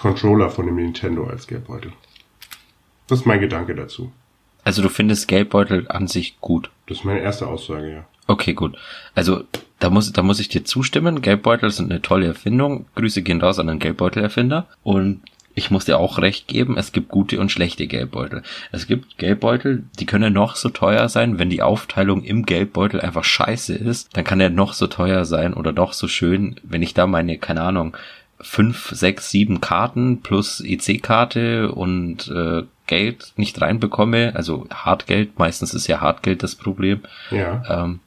[0.00, 1.92] Controller von dem Nintendo als Geldbeutel.
[3.08, 4.12] Das ist mein Gedanke dazu.
[4.64, 6.70] Also du findest Geldbeutel an sich gut.
[6.86, 8.04] Das ist meine erste Aussage, ja.
[8.26, 8.76] Okay, gut.
[9.14, 9.44] Also
[9.78, 11.22] da muss, da muss ich dir zustimmen.
[11.22, 12.86] Geldbeutel sind eine tolle Erfindung.
[12.96, 14.66] Grüße gehen raus an den Geldbeutelerfinder.
[14.82, 15.22] Und
[15.54, 18.42] ich muss dir auch recht geben, es gibt gute und schlechte Geldbeutel.
[18.72, 23.24] Es gibt Geldbeutel, die können noch so teuer sein, wenn die Aufteilung im Geldbeutel einfach
[23.24, 26.92] scheiße ist, dann kann der noch so teuer sein oder noch so schön, wenn ich
[26.92, 27.96] da meine, keine Ahnung,
[28.38, 35.86] fünf, sechs, sieben Karten plus EC-Karte und äh, Geld nicht reinbekomme, also Hartgeld, meistens ist
[35.86, 37.62] ja Hartgeld das Problem, Ja.
[37.68, 38.00] ähm,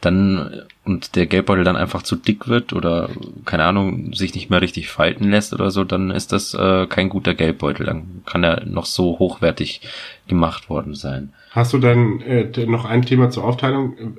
[0.00, 3.08] dann und der Geldbeutel dann einfach zu dick wird oder
[3.44, 7.08] keine Ahnung sich nicht mehr richtig falten lässt oder so, dann ist das äh, kein
[7.08, 7.86] guter Geldbeutel.
[7.86, 9.80] Dann kann er noch so hochwertig
[10.26, 11.32] gemacht worden sein.
[11.52, 14.16] Hast du dann äh, noch ein Thema zur Aufteilung?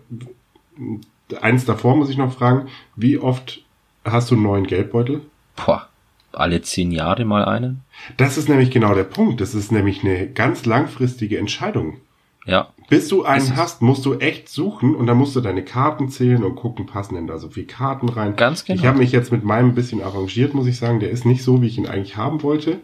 [1.41, 3.59] Eins davor muss ich noch fragen, wie oft
[4.05, 5.21] hast du einen neuen Geldbeutel?
[5.57, 5.89] Boah,
[6.31, 7.81] alle zehn Jahre mal einen.
[8.17, 9.41] Das ist nämlich genau der Punkt.
[9.41, 11.97] Das ist nämlich eine ganz langfristige Entscheidung.
[12.45, 16.09] Ja, Bis du einen hast, musst du echt suchen und dann musst du deine Karten
[16.09, 18.35] zählen und gucken, passen denn da so viele Karten rein.
[18.35, 18.81] Ganz genau.
[18.81, 20.99] Ich habe mich jetzt mit meinem ein bisschen arrangiert, muss ich sagen.
[20.99, 22.79] Der ist nicht so, wie ich ihn eigentlich haben wollte.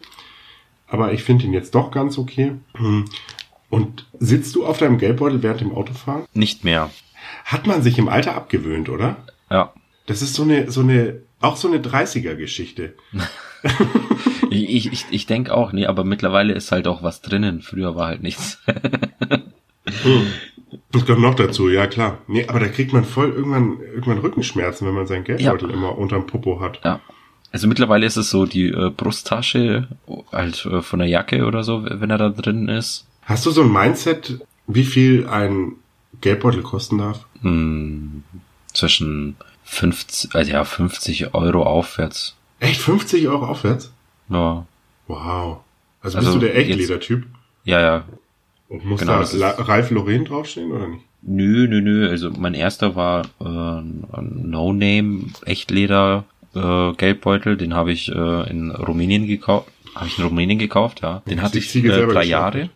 [0.87, 2.53] Aber ich finde ihn jetzt doch ganz okay.
[3.69, 6.23] Und sitzt du auf deinem Geldbeutel während dem Autofahren?
[6.33, 6.89] nicht mehr.
[7.43, 9.17] Hat man sich im Alter abgewöhnt, oder?
[9.51, 9.73] Ja.
[10.05, 12.95] Das ist so eine, so eine, auch so eine 30er-Geschichte.
[14.49, 17.61] Ich, ich, ich denke auch, nee, aber mittlerweile ist halt auch was drinnen.
[17.61, 18.59] Früher war halt nichts.
[20.91, 22.19] Das kommt noch dazu, ja klar.
[22.27, 26.27] Nee, aber da kriegt man voll irgendwann, irgendwann Rückenschmerzen, wenn man seinen Geldbeutel immer unterm
[26.27, 26.79] Popo hat.
[26.83, 26.99] Ja.
[27.51, 29.87] Also mittlerweile ist es so die äh, Brusttasche
[30.31, 33.07] halt äh, von der Jacke oder so, wenn er da drin ist.
[33.23, 35.73] Hast du so ein Mindset, wie viel ein
[36.21, 37.25] Geldbeutel kosten darf?
[37.41, 38.23] Hm,
[38.73, 42.35] zwischen 50, also ja, 50 Euro aufwärts.
[42.59, 43.91] Echt 50 Euro aufwärts?
[44.29, 44.65] Ja,
[45.07, 45.61] Wow.
[46.01, 47.25] Also, Also bist du der Echtleder-Typ?
[47.65, 48.03] ja, ja.
[48.69, 51.03] Und muss Genau, da Ralf Lauren draufstehen oder nicht?
[51.23, 52.07] Nö, nö, nö.
[52.09, 54.05] Also mein erster war äh, ein
[54.49, 56.23] No-Name Echtleder
[56.55, 57.57] äh, Geldbeutel.
[57.57, 59.69] Den habe ich äh, in Rumänien gekauft.
[59.95, 61.23] Habe ich in Rumänien gekauft, ja.
[61.27, 62.23] Den hatte ich äh, drei?
[62.23, 62.69] Jahre.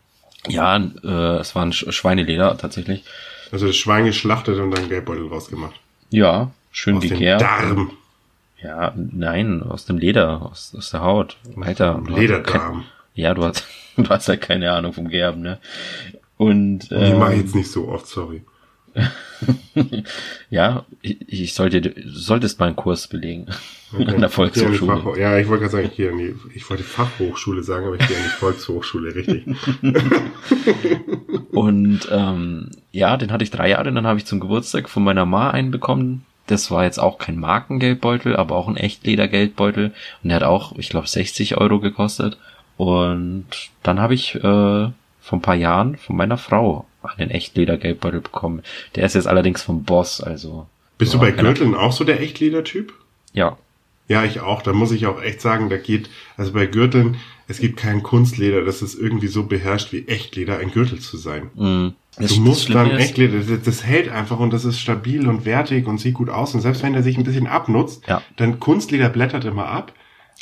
[0.47, 1.07] Ja, äh,
[1.39, 3.03] es war ein Sch Schweineleder tatsächlich.
[3.51, 5.75] Also das Schwein geschlachtet und dann Geldbeutel rausgemacht.
[6.09, 7.41] Ja, schön Aus gekerbt.
[7.43, 7.91] Darm.
[8.63, 11.37] Ja, nein, aus dem Leder, aus, aus der Haut.
[11.59, 12.01] Alter.
[12.43, 13.65] kein- Ja, du hast,
[13.97, 15.59] du hast ja keine Ahnung vom Gerben, ne?
[16.37, 18.43] Und Die ähm, mache ich jetzt nicht so oft, sorry.
[20.51, 23.47] ja, ich, ich sollte, du solltest mal einen Kurs belegen
[23.91, 24.05] Okay.
[24.13, 24.91] an der Ich Volkshochschule.
[24.91, 27.95] Fachho- Ja, ich wollte gerade sagen, ich, gehe an die, ich wollte Fachhochschule sagen, aber
[27.99, 29.45] ich gehe an die Volkshochschule, richtig.
[31.51, 35.25] Und ähm, ja, den hatte ich drei Jahre, dann habe ich zum Geburtstag von meiner
[35.25, 36.25] Ma einen bekommen.
[36.47, 39.93] Das war jetzt auch kein Markengeldbeutel, aber auch ein Echtledergeldbeutel.
[40.23, 42.37] Und der hat auch, ich glaube, 60 Euro gekostet.
[42.77, 43.45] Und
[43.81, 44.93] dann habe ich äh, vor
[45.31, 48.61] ein paar Jahren von meiner Frau einen Echtledergeldbeutel bekommen.
[48.95, 50.67] Der ist jetzt allerdings vom Boss, also.
[50.97, 52.93] Bist du bei Gürteln auch so der Echtleder-Typ?
[53.33, 53.57] Ja,
[54.07, 54.61] Ja, ich auch.
[54.61, 58.63] Da muss ich auch echt sagen, da geht, also bei Gürteln, es gibt kein Kunstleder,
[58.63, 61.49] das es irgendwie so beherrscht wie Echtleder, ein Gürtel zu sein.
[61.55, 61.93] mh.
[62.17, 65.87] Das- Du musst dann Echtleder, das, das hält einfach und das ist stabil und wertig
[65.87, 66.53] und sieht gut aus.
[66.53, 68.21] Und selbst wenn der sich ein bisschen abnutzt, Ja.
[68.37, 69.93] dann Kunstleder blättert immer ab.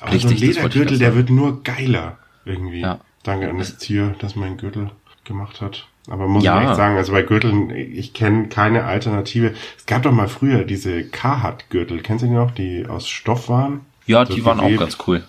[0.01, 2.81] Aber Richtig, so ein Ledergürtel, der wird nur geiler irgendwie.
[2.81, 2.99] Ja.
[3.23, 4.89] Danke an das Tier, das mein Gürtel
[5.25, 5.87] gemacht hat.
[6.09, 6.59] Aber muss Ja.
[6.61, 9.53] ich echt sagen, also bei Gürteln, ich kenne keine Alternative.
[9.77, 13.81] Es gab doch mal früher diese Carhartt-Gürtel, kennst du die noch, die aus Stoff waren?
[14.07, 15.23] Ja, So die waren auch ganz cool.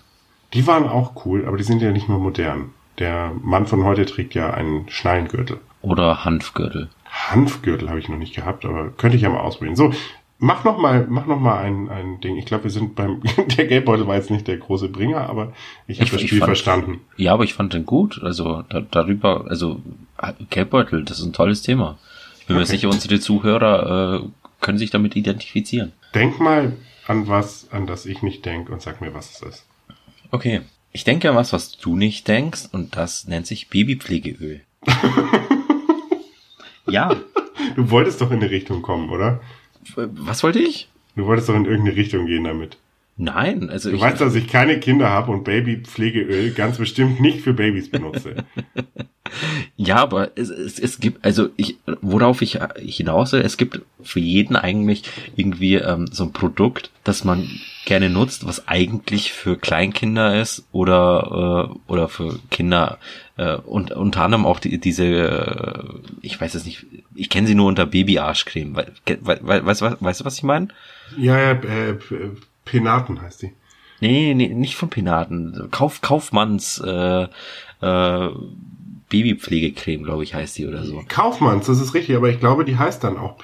[0.54, 2.70] Die waren auch cool, aber die sind ja nicht mehr modern.
[2.98, 5.58] Der Mann von heute trägt ja einen Schnallengürtel.
[5.82, 6.88] Oder Hanfgürtel.
[7.10, 9.76] Hanfgürtel habe ich noch nicht gehabt, aber könnte ich ja mal ausprobieren.
[9.76, 9.92] So,
[10.38, 12.36] mach noch mal, mach noch mal ein, ein Ding.
[12.36, 13.20] Ich glaube, wir sind beim,
[13.56, 15.52] der Geldbeutel war jetzt nicht der große Bringer, aber
[15.86, 17.00] ich habe das Spiel fand- verstanden.
[17.16, 18.20] Ja, aber ich fand den gut.
[18.22, 19.80] Also da, darüber, also
[20.50, 21.98] Geldbeutel, das ist ein tolles Thema.
[22.40, 22.70] Ich bin mir Okay.
[22.72, 24.28] sicher, unsere Zuhörer äh,
[24.60, 25.92] können sich damit identifizieren.
[26.14, 26.72] Denk mal
[27.06, 29.66] an was, an das ich nicht denke und sag mir, was es ist.
[30.30, 30.62] Okay.
[30.92, 34.60] Ich denke an was, was du nicht denkst, und das nennt sich Babypflegeöl.
[36.86, 37.16] ja.
[37.76, 39.40] Du wolltest doch in eine Richtung kommen, oder?
[39.96, 40.88] Was wollte ich?
[41.16, 42.78] Du wolltest doch in irgendeine Richtung gehen damit.
[43.16, 47.40] Nein, also Du ich, weißt, dass ich keine Kinder habe und Babypflegeöl ganz bestimmt nicht
[47.42, 48.36] für Babys benutze.
[49.76, 54.20] ja, aber es, es, es gibt, also ich, worauf ich hinaus will, es gibt für
[54.20, 55.04] jeden eigentlich
[55.36, 57.48] irgendwie ähm, so ein Produkt, das man
[57.84, 62.98] gerne nutzt, was eigentlich für Kleinkinder ist oder äh, oder für Kinder
[63.36, 65.84] äh, und unter anderem auch die, diese, äh,
[66.22, 68.74] ich weiß es nicht, ich kenne sie nur unter Babyarschcreme.
[68.76, 68.86] We,
[69.20, 70.68] we, we, weißt, du, weißt du, was ich meine?
[71.18, 72.30] Ja, ja, äh, P-
[72.64, 73.52] Penaten heißt die.
[74.00, 75.68] Nee, nee, nicht von Penaten.
[75.70, 77.28] Kauf, Kaufmanns äh,
[77.80, 78.28] äh,
[79.08, 81.04] Babypflegecreme, glaube ich, heißt die oder so.
[81.08, 83.36] Kaufmanns, das ist richtig, aber ich glaube, die heißt dann auch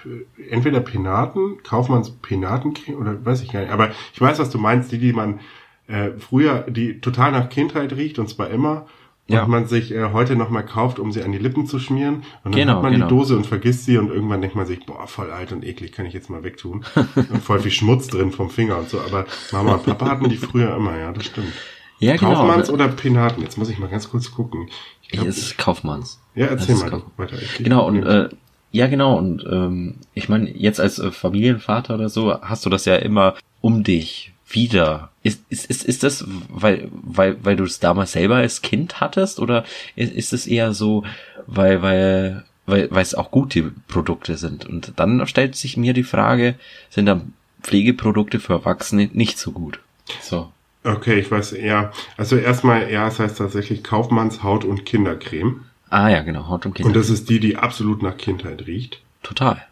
[0.51, 3.71] entweder Penaten, Kaufmanns Penatencreme oder weiß ich gar nicht.
[3.71, 5.41] Aber ich weiß, was du meinst, die, die man
[5.87, 8.87] äh, früher, die total nach Kindheit riecht und zwar immer.
[9.29, 9.47] Und Ja.
[9.47, 12.23] man sich äh, heute nochmal kauft, um sie an die Lippen zu schmieren.
[12.45, 13.07] Und dann Genau, hat man genau.
[13.07, 15.93] die Dose und vergisst sie und irgendwann denkt man sich, boah, voll alt und eklig,
[15.93, 16.85] kann ich jetzt mal wegtun.
[17.15, 19.01] und voll viel Schmutz drin vom Finger und so.
[19.01, 21.53] Aber Mama und Papa hatten die früher immer, ja, das stimmt.
[22.01, 22.33] Ja, genau.
[22.35, 23.43] Kaufmanns oder Penaten?
[23.43, 24.69] Jetzt muss ich mal ganz kurz gucken.
[25.03, 26.21] Ich glaub, es ist Kaufmanns.
[26.35, 27.37] ja, erzähl mal Kauf- weiter.
[27.59, 28.29] Genau, und äh,
[28.71, 32.85] ja, genau, und ähm, ich meine, jetzt als äh, Familienvater oder so, hast du das
[32.85, 35.11] ja immer um dich wieder.
[35.29, 39.41] Ist, ist, ist, ist das, weil, weil, weil du es damals selber als Kind hattest,
[39.41, 39.65] oder
[39.95, 41.05] ist, ist es eher so,
[41.47, 44.65] weil, weil, weil, weil es auch gute Produkte sind?
[44.65, 46.55] Und dann stellt sich mir die Frage,
[46.89, 49.81] sind dann Pflegeprodukte für Erwachsene nicht so gut?
[50.23, 50.51] So.
[50.85, 51.93] Okay, ich weiß, ja.
[52.17, 55.67] Also erstmal, ja, es heißt tatsächlich Kaufmanns Haut- und Kindercreme.
[55.91, 56.89] Ah ja, genau, Haut und Kinder.
[56.89, 59.03] Und das ist die, die absolut nach Kindheit riecht.
[59.23, 59.63] Total.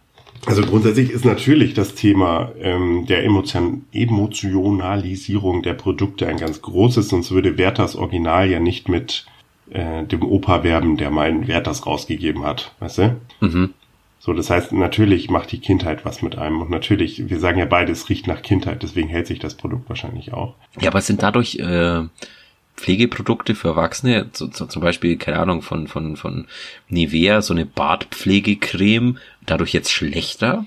[0.46, 7.09] Also grundsätzlich ist natürlich das Thema ähm, der Emotion Emotionalisierung der Produkte ein ganz großes,
[7.09, 9.26] sonst würde Werthers Original ja nicht mit
[9.70, 13.16] äh, dem Opa werben, der mal einen Werthers rausgegeben hat, weißt du?
[13.40, 13.74] Mhm.
[14.20, 17.64] So, das heißt, natürlich macht die Kindheit was mit einem und natürlich, wir sagen ja
[17.64, 20.54] beide, es riecht nach Kindheit, deswegen hält sich das Produkt wahrscheinlich auch.
[20.80, 22.02] Ja, aber sind dadurch äh,
[22.76, 26.46] Pflegeprodukte für Erwachsene, so, so, zum Beispiel, keine Ahnung, von, von, von
[26.88, 30.66] Nivea, so eine Bartpflegecreme, dadurch jetzt schlechter?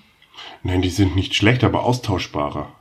[0.64, 2.72] Nein, die sind nicht schlecht, aber austauschbarer.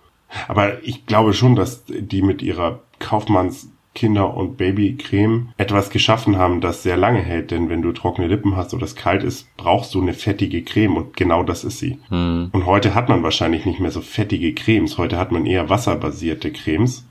[0.47, 6.61] Aber ich glaube schon, dass die mit ihrer Kaufmanns Kinder- und Babycreme etwas geschaffen haben,
[6.61, 7.51] das sehr lange hält.
[7.51, 10.97] Denn wenn du trockene Lippen hast oder es kalt ist, brauchst du eine fettige Creme
[10.97, 11.99] und genau das ist sie.
[12.09, 12.51] Hm.
[12.53, 14.99] Und heute hat man wahrscheinlich nicht mehr so fettige Cremes.
[14.99, 17.08] Heute hat man eher wasserbasierte Cremes.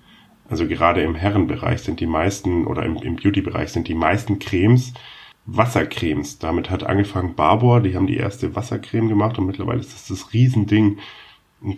[0.50, 4.94] Also gerade im Herrenbereich sind die meisten oder im, im Beauty-Bereich sind die meisten Cremes
[5.46, 6.40] Wassercremes.
[6.40, 10.34] Damit hat angefangen Barbour, die haben die erste Wassercreme gemacht und mittlerweile ist das das
[10.34, 11.00] Riesending.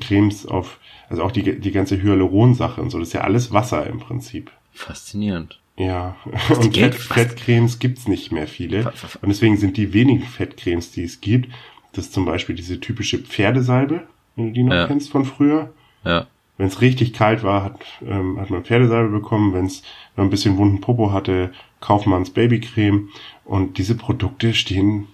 [0.02, 3.88] Cremes auf, also auch die, die ganze Hyaluron-Sache und so, das ist ja alles Wasser
[3.88, 4.52] im Prinzip.
[4.74, 5.60] Faszinierend.
[5.78, 6.18] Ja,
[6.50, 8.92] die und Fett, Fettcremes gibt's nicht mehr viele.
[9.22, 11.50] Und deswegen sind die wenigen Fettcremes, die es gibt,
[11.94, 14.88] das ist zum Beispiel diese typische Pferdesalbe, wenn du die noch Ja.
[14.88, 15.74] kennst von früher.
[16.04, 16.28] Ja.
[16.60, 19.54] Wenn es richtig kalt war, hat, ähm, hat man Pferdesalbe bekommen.
[19.54, 19.82] Wenn's,
[20.16, 23.10] wenn man ein bisschen wunden Popo hatte, Kaufmanns Babycreme.
[23.46, 25.08] Und diese Produkte stehen,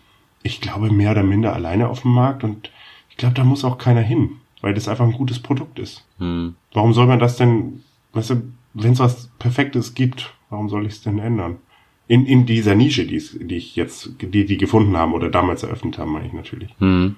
[0.43, 2.43] ich glaube, mehr oder minder alleine auf dem Markt.
[2.43, 2.71] Und
[3.11, 4.31] ich glaube, da muss auch keiner hin,
[4.61, 6.03] weil das einfach ein gutes Produkt ist.
[6.17, 6.55] Hm.
[6.73, 8.41] Warum soll man das denn, weißt du,
[8.73, 11.57] wenn es was Perfektes gibt, warum soll ich es denn ändern?
[12.07, 15.61] In, in dieser Nische, die, es- die ich jetzt, die die gefunden haben oder damals
[15.63, 16.69] eröffnet haben, meine ich natürlich.
[16.79, 17.17] Hm.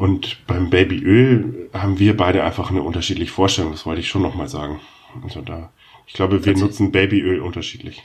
[0.00, 3.72] Und beim Babyöl haben wir beide einfach eine unterschiedliche Vorstellung.
[3.72, 4.80] Das wollte ich schon nochmal sagen.
[5.22, 5.70] Also da,
[6.06, 8.02] ich glaube, wir nutzen Babyöl unterschiedlich.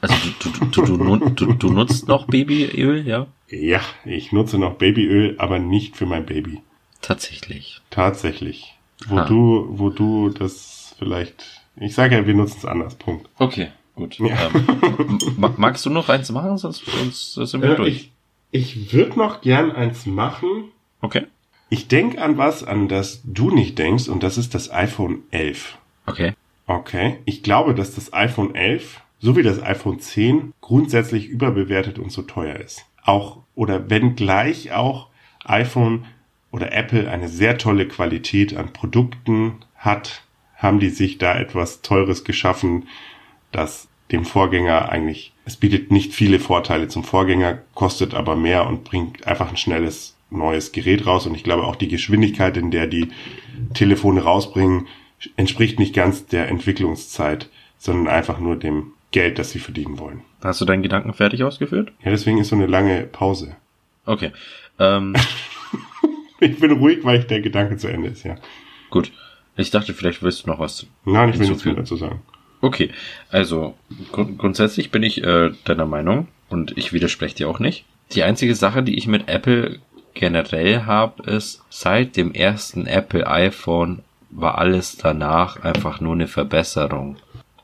[0.00, 3.28] Also du, du, du, du, nu- du, du nutzt noch Babyöl, ja?
[3.48, 6.60] Ja, ich nutze noch Babyöl, aber nicht für mein Baby.
[7.02, 7.80] Tatsächlich.
[7.90, 8.74] Tatsächlich.
[9.06, 12.96] Wo du, wo du das vielleicht, ich sage ja, wir nutzen es anders.
[12.96, 13.28] Punkt.
[13.38, 14.18] Okay, gut.
[14.18, 18.10] Ähm, ma- magst du noch eins machen, sonst, sonst sind wir Äh, durch.
[18.50, 20.64] ich würde noch gern eins machen.
[21.06, 21.26] Okay.
[21.68, 25.78] Ich denk an was, an das du nicht denkst, und das ist das iPhone 11.
[26.06, 26.32] Okay.
[26.66, 27.18] Okay.
[27.24, 32.22] Ich glaube, dass das iPhone 11 so wie das iPhone 10 grundsätzlich überbewertet und so
[32.22, 32.84] teuer ist.
[33.04, 35.08] Auch oder wenn gleich auch
[35.44, 36.04] iPhone
[36.50, 40.22] oder Apple eine sehr tolle Qualität an Produkten hat,
[40.56, 42.88] haben die sich da etwas Teures geschaffen,
[43.52, 48.84] das dem Vorgänger eigentlich, es bietet nicht viele Vorteile zum Vorgänger, kostet aber mehr und
[48.84, 51.26] bringt einfach ein schnelles neues Gerät raus.
[51.26, 53.08] Und ich glaube auch die Geschwindigkeit, in der die
[53.74, 54.86] Telefone rausbringen,
[55.36, 60.22] entspricht nicht ganz der Entwicklungszeit, sondern einfach nur dem Geld, das sie verdienen wollen.
[60.42, 61.92] Hast du deinen Gedanken fertig ausgeführt?
[62.04, 63.56] Ja, deswegen ist so eine lange Pause.
[64.04, 64.32] Okay.
[64.78, 65.14] Ähm,
[66.40, 68.36] Ich bin ruhig, weil ich der Gedanke zu Ende ist, ja.
[68.90, 69.12] gut.
[69.56, 70.86] Ich dachte, vielleicht willst du noch was.
[71.06, 72.20] Nein, ich will nichts mehr dazu sagen.
[72.60, 72.90] Okay.
[73.30, 73.74] Also,
[74.12, 77.86] grund grundsätzlich bin ich äh, deiner Meinung und ich widerspreche dir auch nicht.
[78.12, 79.78] Die einzige Sache, die ich mit Apple
[80.16, 87.16] generell habe, ist, seit dem ersten Apple iPhone war alles danach einfach nur eine Verbesserung.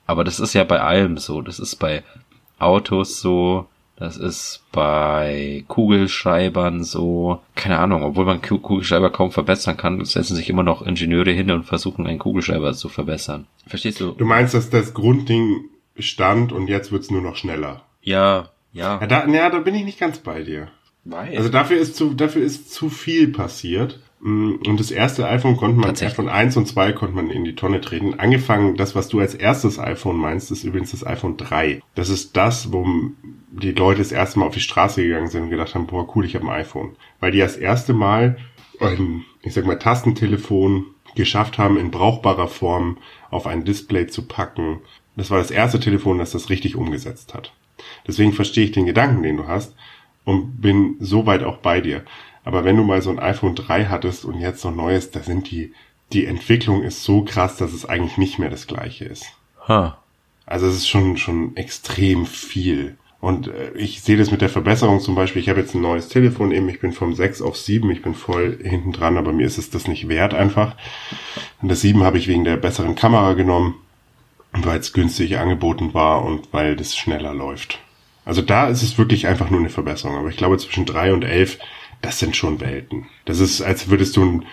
[0.07, 1.43] Aber das ist ja bei allem so.
[1.43, 2.03] Das ist bei
[2.59, 9.77] Autos so, das ist bei Kugelschreibern so, keine Ahnung, obwohl man Ku- Kugelschreiber kaum verbessern
[9.77, 13.47] kann, setzen sich immer noch Ingenieure hin und versuchen einen Kugelschreiber zu verbessern.
[13.67, 14.13] Verstehst du?
[14.13, 15.65] Du meinst, dass das Grundding
[15.99, 17.83] stand und jetzt wird's nur noch schneller.
[18.03, 18.99] Ja, ja.
[19.01, 20.69] Ja, da, ja, da bin ich nicht ganz bei dir.
[21.05, 21.37] Weiß.
[21.37, 24.01] Also dafür ist zu, dafür ist zu viel passiert.
[24.21, 27.57] Mm, Und das erste iPhone konnte man, iPhone 1 und 2 konnte man in die
[27.57, 28.15] Tonne treten.
[28.15, 31.83] Angefangen, das, was du als erstes iPhone meinst, ist übrigens das iPhone 3.
[31.97, 32.87] Das ist das, wo
[33.51, 36.25] die Leute das erste Mal auf die Straße gegangen sind und gedacht haben, boah, cool,
[36.25, 36.97] ich habe ein iPhone.
[37.19, 38.39] Weil die das erste Mal
[38.81, 40.87] ein, ich sag mal, Tastentelefon
[41.17, 42.99] geschafft haben, in brauchbarer Form
[43.31, 44.81] auf ein Display zu packen.
[45.17, 47.53] Das war das erste Telefon, das das richtig umgesetzt hat.
[48.07, 49.75] Deswegen verstehe ich den Gedanken, den du hast
[50.25, 52.03] und bin soweit auch bei dir.
[52.45, 55.21] Aber wenn du mal so ein iPhone 3 hattest und jetzt so ein neues, da
[55.21, 55.73] sind die,
[56.13, 59.27] die Entwicklung ist so krass, dass es eigentlich nicht mehr das gleiche ist.
[59.69, 59.99] ha.
[60.45, 62.97] Also es ist schon, schon extrem viel.
[63.21, 65.41] Und äh, ich sehe das mit der Verbesserung zum Beispiel.
[65.41, 66.69] Ich habe jetzt ein neues Telefon eben.
[66.69, 67.89] Ich bin vom 6 auf 7.
[67.93, 70.75] Ich bin voll hinten dran, aber mir ist es das nicht wert einfach.
[71.63, 73.77] Und das 7 habe ich wegen der besseren Kamera genommen,
[74.53, 77.79] weil es günstig angeboten war und weil das schneller läuft.
[78.25, 80.17] Also da ist es wirklich einfach nur eine Verbesserung.
[80.17, 81.59] Aber ich glaube zwischen 3 und 11,
[82.01, 83.07] das sind schon Welten.
[83.25, 84.45] Das ist, als würdest du ein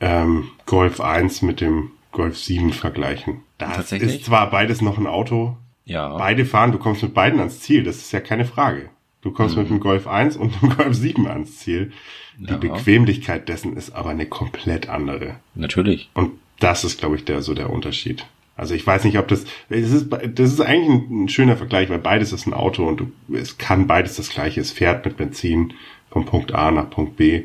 [0.00, 3.42] ähm, Golf 1 mit dem Golf 7 vergleichen.
[3.58, 4.16] Das Tatsächlich?
[4.16, 6.16] ist zwar beides noch ein Auto, Ja.
[6.16, 8.88] beide fahren, du kommst mit beiden ans Ziel, das ist ja keine Frage.
[9.20, 11.92] Du kommst mit dem Golf 1 und dem Golf 7 ans Ziel.
[12.38, 12.56] Die Ja.
[12.56, 15.36] Bequemlichkeit dessen ist aber eine komplett andere.
[15.56, 16.08] Natürlich.
[16.14, 18.26] Und das ist, glaube ich, der, so der Unterschied.
[18.58, 21.88] Also ich weiß nicht, ob das, das ist, das ist eigentlich ein, ein schöner Vergleich,
[21.88, 24.60] weil beides ist ein Auto und du, es kann beides das gleiche.
[24.60, 25.72] Es fährt mit Benzin
[26.10, 27.44] vom Punkt A nach Punkt B.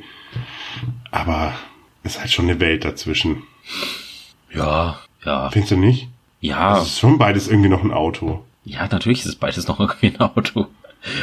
[1.11, 1.53] Aber
[2.03, 3.43] es ist halt schon eine Welt dazwischen.
[4.53, 5.49] Ja, ja.
[5.51, 6.09] Findest du nicht?
[6.41, 8.43] Ja, Es ist schon beides irgendwie noch ein Auto.
[8.65, 10.67] ja, natürlich ist es beides noch irgendwie ein Auto.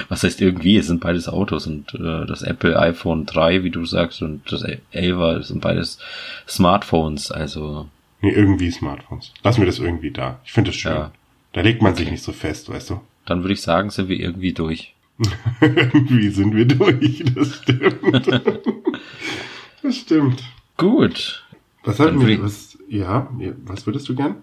[0.09, 0.77] Was heißt irgendwie?
[0.77, 4.63] Es sind beides Autos und äh, das Apple iPhone 3, wie du sagst, und das
[4.93, 5.99] 11 sind beides
[6.47, 7.31] Smartphones.
[7.33, 7.89] Also
[8.23, 9.33] Nee, irgendwie Smartphones.
[9.43, 10.41] Lass mir das irgendwie da.
[10.45, 10.93] Ich finde das schön.
[10.93, 11.13] Ja.
[11.53, 13.01] Da legt man sich nicht so fest, weißt du?
[13.31, 14.95] dann würde ich sagen, sind wir irgendwie durch.
[15.61, 17.23] irgendwie sind wir durch.
[17.35, 18.27] Das stimmt.
[19.83, 20.43] das stimmt.
[20.77, 21.45] Gut.
[21.85, 22.43] Was hatten wir?
[22.43, 23.31] Was, ja,
[23.65, 24.37] was würdest du gern?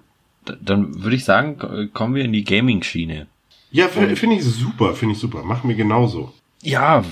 [0.61, 3.27] Dann würde ich sagen, kommen wir in die Gaming-Schiene.
[3.71, 5.43] Ja, finde ich super, finde ich super.
[5.43, 6.33] Machen wir genauso.
[6.61, 7.03] Ja,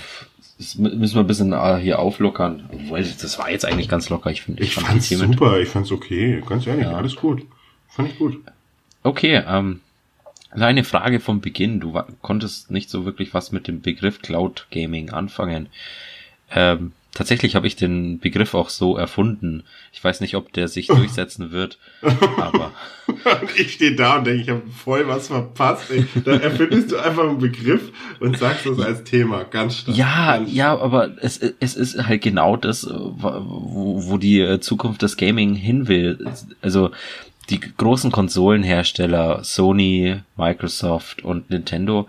[0.57, 2.69] das mü- müssen wir ein bisschen äh, hier auflockern.
[2.71, 4.31] Obwohl, das war jetzt eigentlich ganz locker.
[4.31, 6.41] Ich finde, Ich fand fand's die Themen- super, ich fand's okay.
[6.47, 6.93] Ganz ehrlich, Ja.
[6.95, 7.45] alles gut.
[7.89, 8.41] Fand ich gut.
[9.03, 9.81] Okay, ähm,
[10.51, 11.79] eine Frage vom Beginn.
[11.79, 15.67] Du konntest nicht so wirklich was mit dem Begriff Cloud Gaming anfangen.
[16.53, 19.63] Ähm, tatsächlich habe ich den Begriff auch so erfunden.
[19.91, 21.79] Ich weiß nicht, ob der sich durchsetzen wird,
[22.37, 22.71] aber
[23.07, 25.91] Und ich stehe da und denke, ich habe voll was verpasst.
[25.91, 26.05] Ey.
[26.23, 29.43] Da erfindest du einfach einen Begriff und sagst das als Thema.
[29.43, 29.97] Ganz stark.
[29.97, 34.59] ja, Ganz ja, aber es, es ist halt genau das, äh, wo, wo die äh,
[34.59, 36.25] Zukunft des Gaming hin will.
[36.61, 36.91] Also
[37.49, 42.07] die großen Konsolenhersteller Sony, Microsoft und Nintendo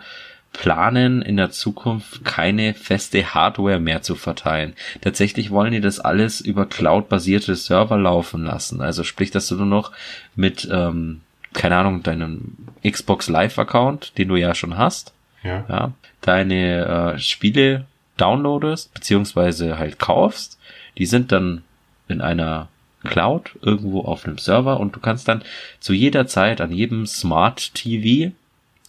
[0.57, 4.75] planen in der Zukunft keine feste Hardware mehr zu verteilen.
[5.03, 8.81] Tatsächlich wollen die das alles über Cloud-basierte Server laufen lassen.
[8.81, 9.93] Also sprich, dass du nur noch
[10.35, 11.21] mit, ähm,
[11.53, 12.57] keine Ahnung, deinem
[12.89, 15.65] Xbox Live-Account, den du ja schon hast, Ja.
[15.69, 15.93] ja,
[16.23, 17.85] deine äh, Spiele
[18.17, 20.59] downloadest, beziehungsweise halt kaufst.
[20.97, 21.63] Die sind dann
[22.09, 22.69] in einer
[23.05, 25.43] Cloud irgendwo auf einem Server und du kannst dann
[25.81, 28.33] zu jeder Zeit an jedem Smart TV,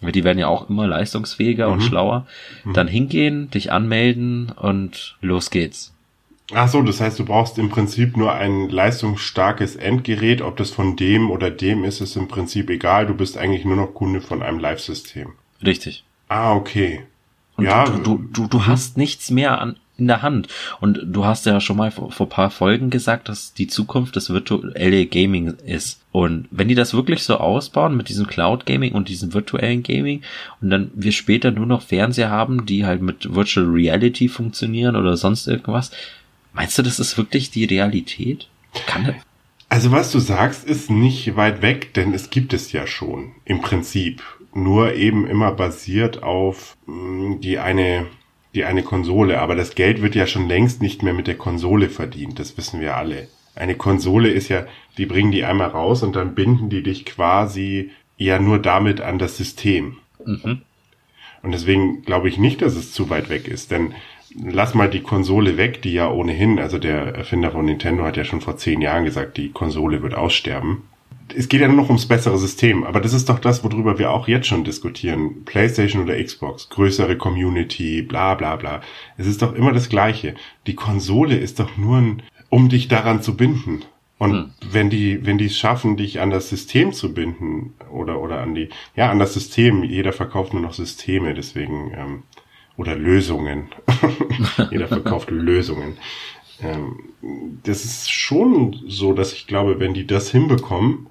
[0.02, 1.82] die werden ja auch immer leistungsfähiger und Mhm.
[1.82, 2.28] schlauer,
[2.74, 5.94] dann hingehen, dich anmelden und los geht's.
[6.54, 10.42] Ach so, das heißt, du brauchst im Prinzip nur ein leistungsstarkes Endgerät.
[10.42, 13.06] Ob das von dem oder dem ist, ist im Prinzip egal.
[13.06, 15.34] Du bist eigentlich nur noch Kunde von einem Live-System.
[15.62, 16.06] Richtig.
[16.30, 17.02] Ah, okay.
[17.58, 20.48] Und ja, du, du, du, du hast nichts mehr an, in der Hand.
[20.80, 24.30] Und du hast ja schon mal vor, vor paar Folgen gesagt, dass die Zukunft das
[24.30, 26.02] virtuelle Gaming ist.
[26.12, 30.22] Und wenn die das wirklich so ausbauen mit diesem Cloud Gaming und diesem virtuellen Gaming
[30.62, 35.18] und dann wir später nur noch Fernseher haben, die halt mit Virtual Reality funktionieren oder
[35.18, 35.92] sonst irgendwas,
[36.54, 38.48] meinst du, das ist wirklich die Realität?
[38.88, 39.16] Kann das?
[39.70, 43.62] Also was du sagst, ist nicht weit weg, denn es gibt es ja schon im
[43.62, 44.24] Prinzip.
[44.54, 48.08] Nur eben immer basiert auf mh, die eine,
[48.58, 49.40] die eine Konsole.
[49.40, 52.40] Aber das Geld wird ja schon längst nicht mehr mit der Konsole verdient.
[52.40, 53.28] Das wissen wir alle.
[53.56, 54.66] Eine Konsole ist ja,
[54.98, 59.20] die bringen die einmal raus und dann binden die dich quasi ja nur damit an
[59.20, 59.98] das System.
[60.26, 60.62] Mhm.
[61.44, 63.94] Und deswegen glaube ich nicht, dass es zu weit weg ist, denn
[64.36, 68.26] lass mal die Konsole weg, die ja ohnehin, also der Erfinder von Nintendo hat ja
[68.26, 70.84] schon vor zehn Jahren gesagt, die Konsole wird aussterben.
[71.36, 74.12] Es geht ja nur noch ums bessere System, aber das ist doch das, worüber wir
[74.12, 75.44] auch jetzt schon diskutieren.
[75.46, 78.82] PlayStation oder Xbox, größere Community, bla bla bla.
[79.18, 80.36] Es ist doch immer das Gleiche.
[80.68, 83.84] Die Konsole ist doch nur ein, um dich daran zu binden.
[84.20, 84.50] Und Hm.
[84.72, 88.56] wenn die, wenn die es schaffen, dich an das System zu binden oder oder an
[88.56, 89.84] die, ja, an das System.
[89.84, 92.24] Jeder verkauft nur noch Systeme, deswegen ähm,
[92.78, 93.68] oder Lösungen.
[94.72, 95.98] Jeder verkauft Lösungen.
[96.62, 97.10] Ähm,
[97.64, 101.08] das ist schon so, dass ich glaube, wenn die das hinbekommen,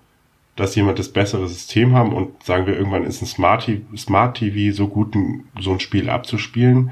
[0.56, 4.38] dass jemand das bessere System haben und sagen wir irgendwann ist ein Smart TV, Smart
[4.38, 5.14] TV so gut,
[5.60, 6.90] so ein Spiel abzuspielen.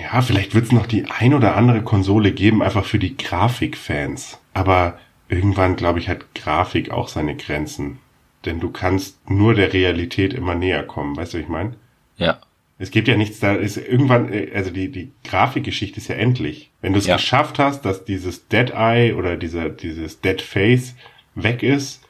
[0.00, 4.38] Ja, vielleicht wird es noch die ein oder andere Konsole geben, einfach für die Grafikfans.
[4.54, 4.98] Aber
[5.28, 7.98] irgendwann, glaube ich, hat Grafik auch seine Grenzen.
[8.44, 11.74] Denn du kannst nur der Realität immer näher kommen, weißt du, was ich meine?
[12.16, 12.38] Ja.
[12.78, 16.70] Es gibt ja nichts da, ist irgendwann, äh, also die, die Grafikgeschichte ist ja endlich.
[16.80, 17.16] Wenn du es Ja.
[17.16, 20.94] geschafft hast, dass dieses Dead Eye oder dieser, dieses Dead Face
[21.34, 22.00] weg ist,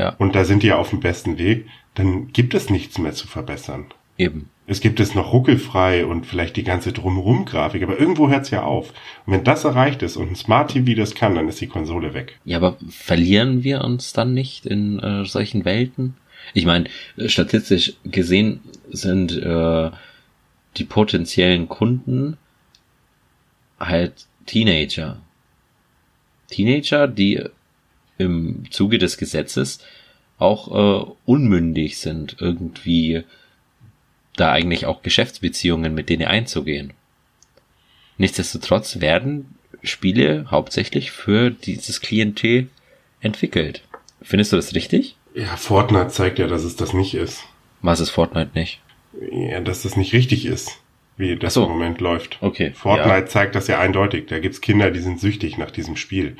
[0.00, 0.16] Ja.
[0.18, 3.26] und da sind die ja auf dem besten Weg, dann gibt es nichts mehr zu
[3.26, 3.86] verbessern.
[4.16, 4.50] Eben.
[4.66, 8.90] Es gibt es noch ruckelfrei und vielleicht die ganze Drumherum-Grafik, aber irgendwo hört's ja auf.
[9.26, 12.14] Und wenn das erreicht ist und ein Smart TV das kann, dann ist die Konsole
[12.14, 12.38] weg.
[12.44, 16.16] Ja, aber verlieren wir uns dann nicht in äh, solchen Welten?
[16.54, 16.88] Ich meine,
[17.26, 19.90] statistisch gesehen sind äh,
[20.76, 22.36] die potenziellen Kunden
[23.78, 25.20] halt Teenager.
[26.48, 27.42] Teenager, die
[28.20, 29.80] im Zuge des Gesetzes
[30.38, 33.24] auch äh, unmündig sind, irgendwie
[34.36, 36.92] da eigentlich auch Geschäftsbeziehungen mit denen einzugehen.
[38.16, 42.68] Nichtsdestotrotz werden Spiele hauptsächlich für dieses Klientel
[43.20, 43.82] entwickelt.
[44.22, 45.16] Findest du das richtig?
[45.34, 47.42] Ja, Fortnite zeigt ja, dass es das nicht ist.
[47.82, 48.80] Was ist Fortnite nicht?
[49.32, 50.78] Ja, dass das nicht richtig ist,
[51.16, 51.64] wie das so.
[51.64, 52.38] im Moment läuft.
[52.40, 53.26] Okay, Fortnite ja.
[53.26, 54.26] zeigt das ja eindeutig.
[54.26, 56.36] Da gibt's Kinder, die sind süchtig nach diesem Spiel.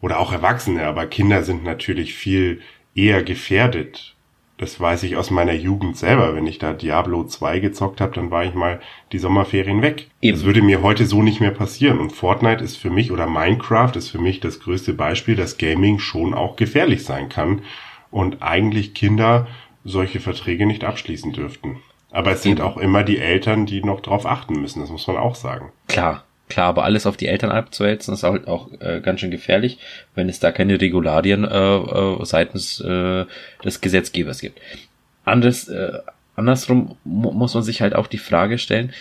[0.00, 2.60] Oder auch Erwachsene, aber Kinder sind natürlich viel
[2.94, 4.14] eher gefährdet.
[4.58, 6.34] Das weiß ich aus meiner Jugend selber.
[6.34, 8.80] Wenn ich da Diablo 2 gezockt habe, dann war ich mal
[9.12, 10.08] die Sommerferien weg.
[10.22, 10.36] Eben.
[10.36, 11.98] Das würde mir heute so nicht mehr passieren.
[11.98, 15.98] Und Fortnite ist für mich, oder Minecraft ist für mich das größte Beispiel, dass Gaming
[15.98, 17.62] schon auch gefährlich sein kann.
[18.10, 19.46] Und eigentlich Kinder
[19.84, 21.76] solche Verträge nicht abschließen dürften.
[22.10, 22.68] Aber es sind Eben.
[22.68, 24.80] auch immer die Eltern, die noch drauf achten müssen.
[24.80, 25.70] Das muss man auch sagen.
[25.86, 29.78] Klar, klar, aber alles auf die Eltern abzuwälzen ist halt auch äh, ganz schön gefährlich,
[30.14, 33.24] wenn es da keine Regularien äh, äh, seitens äh,
[33.64, 34.60] des Gesetzgebers gibt.
[35.24, 35.98] Anders, äh,
[36.36, 38.92] andersrum mu muss man sich halt auch die Frage stellen,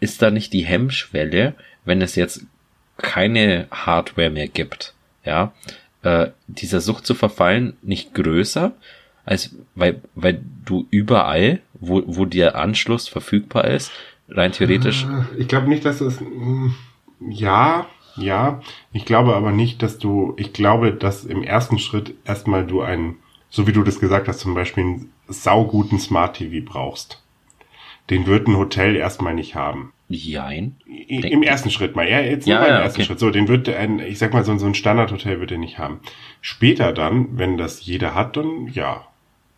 [0.00, 2.44] ist da nicht die Hemmschwelle, wenn es jetzt
[2.96, 4.94] keine Hardware mehr gibt,
[5.24, 5.52] ja,
[6.02, 8.72] äh, dieser Sucht zu verfallen nicht größer,
[9.24, 13.90] als weil, weil du überall, wo, wo der Anschluss verfügbar ist,
[14.28, 15.06] rein theoretisch
[15.38, 16.20] Ich glaube nicht, dass es.
[16.20, 16.74] mm,
[17.20, 18.60] Ja, ja.
[18.92, 20.34] Ich glaube aber nicht, dass du.
[20.36, 23.16] Ich glaube, dass im ersten Schritt erstmal du einen,
[23.48, 27.22] so wie du das gesagt hast, zum Beispiel einen sauguten Smart TV brauchst.
[28.08, 29.92] Den wird ein Hotel erstmal nicht haben.
[30.08, 30.74] Jein.
[30.88, 33.06] Denk- Im ersten Schritt mal, ja, jetzt nur Ja, mal im ja, ersten okay.
[33.06, 33.20] Schritt.
[33.20, 36.00] So, den wird ein, ich sag mal, so, so ein Standardhotel wird er nicht haben.
[36.40, 39.06] Später dann, wenn das jeder hat, dann ja.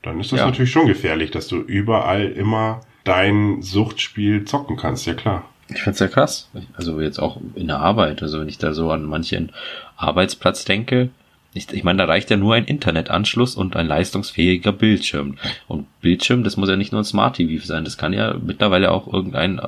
[0.03, 0.47] Dann ist das Ja.
[0.47, 5.45] natürlich schon gefährlich, dass du überall immer dein Suchtspiel zocken kannst, ja klar.
[5.75, 6.49] Ich find's ja krass.
[6.75, 8.23] Also jetzt auch in der Arbeit.
[8.23, 9.53] Also wenn ich da so an manchen
[9.97, 11.11] Arbeitsplatz denke,
[11.55, 15.37] ich, ich meine, da reicht ja nur ein Internetanschluss und ein leistungsfähiger Bildschirm.
[15.69, 18.91] Und Bildschirm, das muss ja nicht nur ein Smart TV sein, das kann ja mittlerweile
[18.91, 19.61] auch irgendein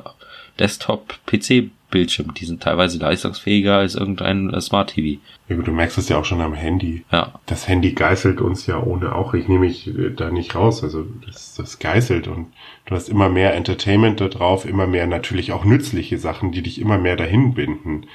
[1.95, 2.33] Desktop-PC-Bildschirm.
[2.33, 5.21] Die sind teilweise leistungsfähiger als irgendein äh, Smart TV.
[5.49, 7.03] Ja du merkst es ja auch schon am Handy.
[7.11, 9.33] Ja, Das Handy geißelt uns ja ohne auch.
[9.33, 10.83] Ich nehme mich äh, da nicht raus.
[10.83, 12.47] Also das, das geißelt und
[12.85, 16.79] du hast immer mehr Entertainment da drauf, immer mehr natürlich auch nützliche Sachen, die dich
[16.79, 18.07] immer mehr dahin binden.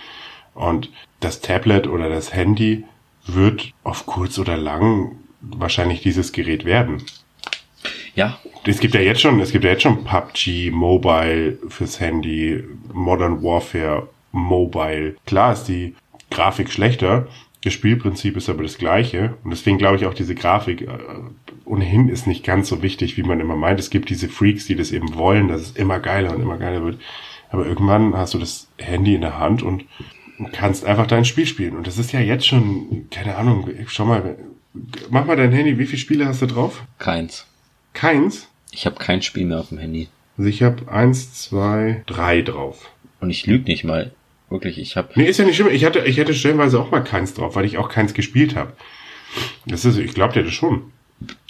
[0.54, 0.90] Und
[1.20, 2.84] das Tablet oder das Handy
[3.26, 7.02] wird auf kurz oder lang wahrscheinlich dieses Gerät werden.
[8.20, 12.62] Ja, Es gibt ja jetzt schon, es gibt ja jetzt schon PUBG Mobile fürs Handy,
[12.92, 15.16] Modern Warfare Mobile.
[15.26, 15.94] Klar ist die
[16.30, 17.26] Grafik schlechter,
[17.64, 20.86] das Spielprinzip ist aber das gleiche und deswegen glaube ich auch diese Grafik äh,
[21.64, 23.80] ohnehin ist nicht ganz so wichtig, wie man immer meint.
[23.80, 26.82] Es gibt diese Freaks, die das eben wollen, dass es immer geiler und immer geiler
[26.82, 26.98] wird.
[27.50, 29.84] Aber irgendwann hast du das Handy in der Hand und
[30.52, 31.76] kannst einfach dein Spiel spielen.
[31.76, 34.36] Und das ist ja jetzt schon, keine Ahnung, schau mal,
[35.10, 36.82] mach mal dein Handy, wie viele Spiele hast du drauf?
[36.98, 37.46] keins.
[37.92, 38.48] Keins?
[38.72, 40.08] Ich habe kein Spiel mehr auf dem Handy.
[40.38, 42.90] Also ich habe eins, zwei, drei drauf.
[43.20, 44.12] Und ich lüge nicht mal.
[44.48, 45.68] Wirklich, ich habe Nee, ist ja nicht schlimm.
[45.70, 48.72] Ich hatte, ich hatte stellenweise auch mal keins drauf, weil ich auch keins gespielt habe.
[49.66, 50.92] Das ist, ich glaube dir das schon.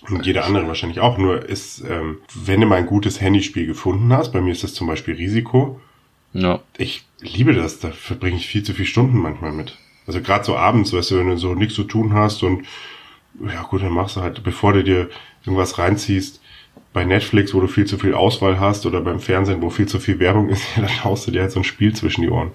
[0.08, 1.16] Und jeder andere wahrscheinlich auch.
[1.16, 4.74] Nur ist, ähm, wenn du mal ein gutes Handyspiel gefunden hast, bei mir ist das
[4.74, 5.80] zum Beispiel Risiko,
[6.32, 6.60] Ja.
[6.76, 9.78] ich liebe das, da verbringe ich viel zu viele Stunden manchmal mit.
[10.06, 12.66] Also gerade so abends, weißt du, wenn du so nichts zu tun hast und
[13.46, 15.08] ja gut, dann machst du halt, bevor du dir
[15.44, 16.40] irgendwas reinziehst,
[16.92, 20.00] bei Netflix, wo du viel zu viel Auswahl hast, oder beim Fernsehen, wo viel zu
[20.00, 22.52] viel Werbung ist, ja, dann haust du dir halt so ein Spiel zwischen die Ohren.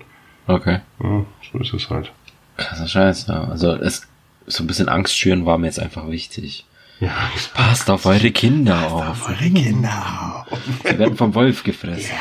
[0.48, 0.80] Okay.
[1.02, 2.12] Ja, so ist es halt.
[2.58, 3.44] Krasser Scheiß, ja.
[3.46, 4.08] Also es
[4.48, 6.66] so ein bisschen Angst schüren war mir jetzt einfach wichtig.
[7.00, 7.12] Ja,
[7.54, 9.28] Passt auf eure Kinder auf.
[9.28, 10.60] eure Kinder auf.
[10.84, 12.12] Sie werden vom Wolf gefressen.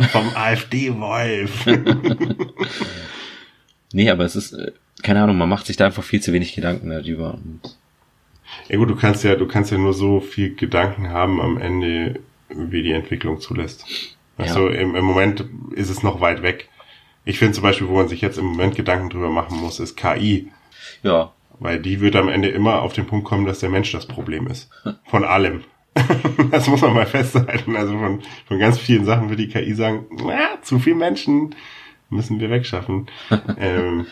[0.00, 1.66] Ja, vom AfD-Wolf.
[3.92, 4.72] Nee, aber es ist, äh,
[5.02, 7.34] keine Ahnung, man macht sich da einfach viel zu wenig Gedanken darüber.
[7.34, 7.60] Und
[8.68, 12.20] Ja gut, du kannst ja, du kannst ja nur so viel Gedanken haben am Ende,
[12.48, 13.84] wie die Entwicklung zulässt.
[14.36, 16.68] Also im, im Moment ist es noch weit weg.
[17.24, 19.96] Ich finde zum Beispiel, wo man sich jetzt im Moment Gedanken drüber machen muss, ist
[19.96, 20.50] KI.
[21.02, 24.06] ja, Weil die wird am Ende immer auf den Punkt kommen, dass der Mensch das
[24.06, 24.70] Problem ist.
[25.06, 25.64] Von allem.
[26.50, 27.76] Das muss man mal festhalten.
[27.76, 31.54] Also von, von ganz vielen Sachen wird die KI sagen, na, zu viel Menschen
[32.08, 33.06] müssen wir wegschaffen.
[33.58, 34.06] ähm,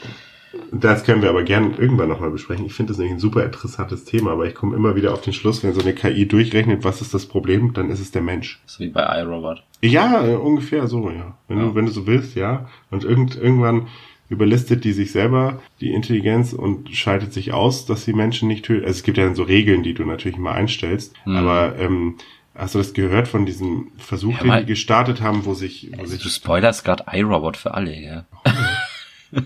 [0.72, 2.64] das können wir aber gern irgendwann nochmal besprechen.
[2.66, 5.32] Ich finde das nämlich ein super interessantes Thema, aber ich komme immer wieder auf den
[5.32, 8.60] Schluss, wenn so eine KI durchrechnet, was ist das Problem, dann ist es der Mensch.
[8.66, 9.62] so wie bei iRobot.
[9.82, 11.36] Ja, äh, ungefähr so, ja.
[11.48, 11.64] Wenn Ja.
[11.66, 12.68] du, wenn du so willst, ja.
[12.90, 13.86] Und irgend, irgendwann
[14.30, 18.84] überlistet die sich selber, die Intelligenz, und schaltet sich aus, dass sie Menschen nicht tötet.
[18.86, 21.14] Also es gibt ja dann so Regeln, die du natürlich immer einstellst.
[21.24, 21.36] Mhm.
[21.36, 22.16] Aber ähm,
[22.54, 26.02] hast du das gehört von diesem Versuch, Ja, den die gestartet haben, wo sich, wo
[26.02, 28.24] Also du sich spoilerst gerade iRobot für alle, ja.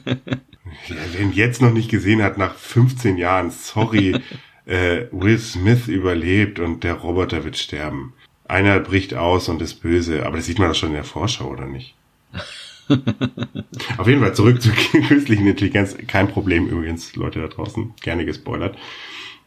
[0.88, 4.16] wer ihn jetzt noch nicht gesehen hat, nach 15 Jahren, sorry,
[4.66, 8.12] äh, Will Smith überlebt und der Roboter wird sterben.
[8.46, 11.48] Einer bricht aus und ist böse, aber das sieht man doch schon in der Vorschau,
[11.48, 11.94] oder nicht?
[13.98, 14.72] Auf jeden Fall zurück zur
[15.08, 15.96] künstlichen Intelligenz.
[16.06, 17.94] Kein Problem übrigens, Leute da draußen.
[18.02, 18.76] Gerne gespoilert.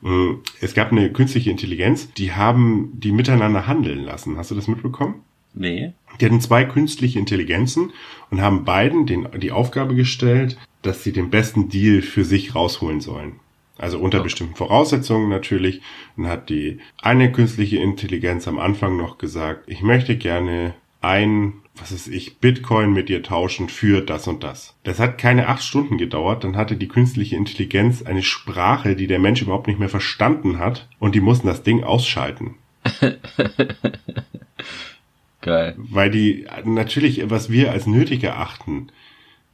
[0.01, 4.37] Mm, Es gab eine künstliche Intelligenz, die haben die miteinander handeln lassen.
[4.37, 5.21] Hast du das mitbekommen?
[5.53, 5.93] Nee.
[6.19, 7.91] Die hatten zwei künstliche Intelligenzen
[8.29, 13.01] und haben beiden den, die Aufgabe gestellt, dass sie den besten Deal für sich rausholen
[13.01, 13.39] sollen.
[13.77, 15.81] Also unter bestimmten Voraussetzungen natürlich.
[16.15, 21.91] Und hat die eine künstliche Intelligenz am Anfang noch gesagt, ich möchte gerne ein, was
[21.91, 24.75] ist ich, Bitcoin mit dir tauschen für das und das.
[24.83, 26.43] Das hat keine acht Stunden gedauert.
[26.43, 30.87] Dann hatte die künstliche Intelligenz eine Sprache, die der Mensch überhaupt nicht mehr verstanden hat.
[30.99, 32.55] Und die mussten das Ding ausschalten.
[35.41, 35.75] Geil.
[35.77, 38.87] weil die natürlich, was wir als nötig erachten,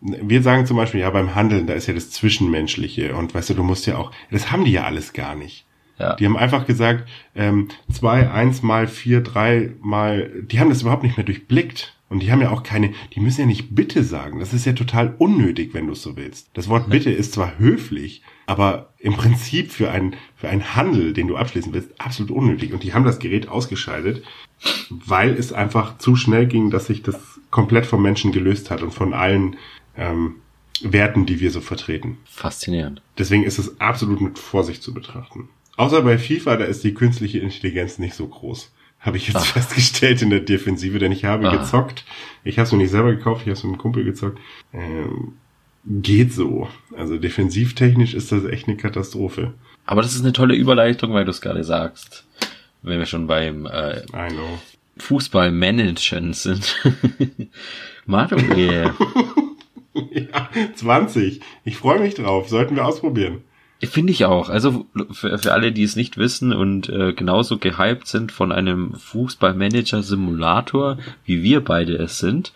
[0.01, 3.53] wir sagen zum Beispiel, ja, beim Handeln, da ist ja das Zwischenmenschliche und weißt du,
[3.53, 5.65] du musst ja auch, das haben die ja alles gar nicht.
[5.99, 6.15] Ja.
[6.15, 11.03] Die haben einfach gesagt, ähm, zwei, eins mal vier, drei mal, die haben das überhaupt
[11.03, 11.95] nicht mehr durchblickt.
[12.09, 14.39] Und die haben ja auch keine, die müssen ja nicht Bitte sagen.
[14.39, 16.49] Das ist ja total unnötig, wenn du es so willst.
[16.53, 21.29] Das Wort Bitte ist zwar höflich, aber im Prinzip für einen, für einen Handel, den
[21.29, 22.73] du abschließen willst, absolut unnötig.
[22.73, 24.25] Und die haben das Gerät ausgeschaltet,
[24.89, 28.91] weil es einfach zu schnell ging, dass sich das komplett vom Menschen gelöst hat und
[28.93, 29.55] von allen
[30.01, 30.35] ähm,
[30.83, 32.17] Werten, die wir so vertreten.
[32.25, 33.01] Faszinierend.
[33.17, 35.49] Deswegen ist es absolut mit Vorsicht zu betrachten.
[35.77, 38.71] Außer bei FIFA, da ist die künstliche Intelligenz nicht so groß.
[38.99, 39.45] Habe ich jetzt Ach.
[39.45, 41.55] festgestellt in der Defensive, denn ich habe Ah.
[41.55, 42.03] gezockt.
[42.43, 44.39] Ich habe es mir nicht selber gekauft, ich habe es mit einem Kumpel gezockt.
[44.73, 45.33] Ähm,
[45.85, 46.67] geht so.
[46.95, 49.53] Also defensivtechnisch ist das echt eine Katastrophe.
[49.85, 52.25] Aber das ist eine tolle Überleitung, weil du es gerade sagst.
[52.83, 54.01] Wenn wir schon beim äh.
[54.97, 56.75] Fußballmanagen sind.
[58.05, 58.93] Manuel,
[60.11, 61.41] Ja, 20.
[61.65, 62.49] Ich freue mich drauf.
[62.49, 63.41] Sollten wir ausprobieren.
[63.81, 64.49] finde ich auch.
[64.49, 68.95] Also für, für alle, die es nicht wissen und äh, genauso gehypt sind von einem
[68.95, 72.53] Fußballmanager-Simulator, wie wir beide es sind,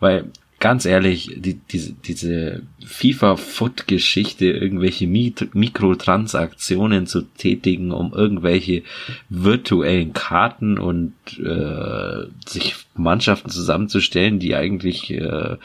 [0.00, 0.30] weil
[0.64, 8.82] ganz ehrlich, die, diese, diese FIFA-Foot-Geschichte, irgendwelche Mikrotransaktionen zu tätigen, um irgendwelche
[9.28, 15.58] virtuellen Karten und äh, sich Mannschaften zusammenzustellen, die eigentlich äh,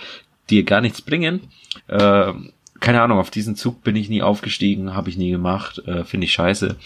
[0.49, 1.41] dir gar nichts bringen.
[1.87, 2.33] Äh,
[2.79, 6.25] keine Ahnung, auf diesen Zug bin ich nie aufgestiegen, habe ich nie gemacht, äh, finde
[6.25, 6.77] ich scheiße.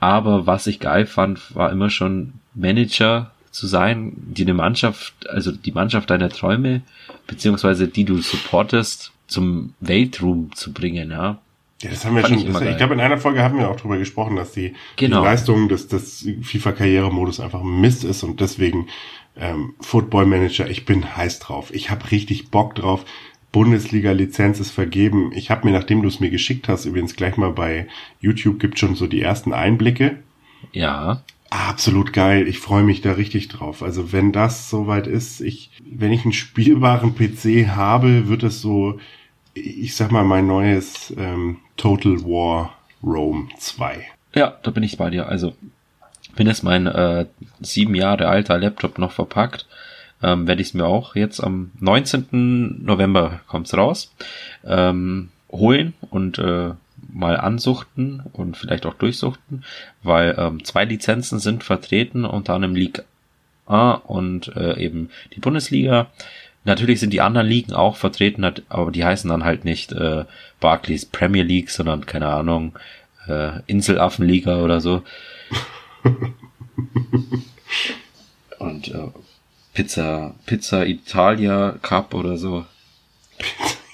[0.00, 5.52] Aber was ich geil fand, war immer schon Manager zu sein, die eine Mannschaft, also
[5.52, 6.82] die Mannschaft deiner Träume,
[7.26, 11.38] beziehungsweise die du supportest, zum Weltruhm zu bringen, ja.
[11.84, 12.52] Ja, das haben wir schon.
[12.52, 15.20] das, ich glaube, in einer Folge haben wir auch drüber gesprochen, dass die, Genau.
[15.20, 18.88] die Leistung des, des FIFA-Karrieremodus einfach Mist ist und deswegen
[19.36, 21.72] ähm, Football Manager, ich bin heiß drauf.
[21.74, 23.04] Ich habe richtig Bock drauf.
[23.52, 25.30] Bundesliga-Lizenz ist vergeben.
[25.34, 27.86] Ich habe mir, nachdem du es mir geschickt hast, übrigens gleich mal bei
[28.20, 30.18] YouTube gibt schon so die ersten Einblicke.
[30.72, 32.48] Ja, Absolut geil.
[32.48, 33.84] Ich freue mich da richtig drauf.
[33.84, 38.98] Also wenn das soweit ist, ich, wenn ich einen spielbaren PC habe, wird es so,
[39.54, 44.04] ich sag mal, mein neues ähm, Total War Rome 2.
[44.34, 45.28] Ja, da bin ich bei dir.
[45.28, 45.54] Also,
[46.36, 47.26] wenn jetzt mein äh,
[47.60, 49.66] sieben Jahre alter Laptop noch verpackt,
[50.22, 52.82] ähm, werde ich es mir auch jetzt am 19.
[52.84, 54.12] November kommt's raus,
[54.64, 56.70] ähm, holen und äh,
[57.12, 59.64] mal ansuchten und vielleicht auch durchsuchten,
[60.02, 63.04] weil ähm, zwei Lizenzen sind vertreten, unter anderem League
[63.66, 66.08] A und äh, eben die Bundesliga.
[66.64, 70.24] Natürlich sind die anderen Ligen auch vertreten, aber die heißen dann halt nicht äh,
[70.60, 72.78] Barclays Premier League, sondern keine Ahnung,
[73.28, 75.02] äh, Inselaffenliga oder so.
[78.58, 79.08] und äh,
[79.74, 82.64] Pizza, Pizza Italia Cup oder so.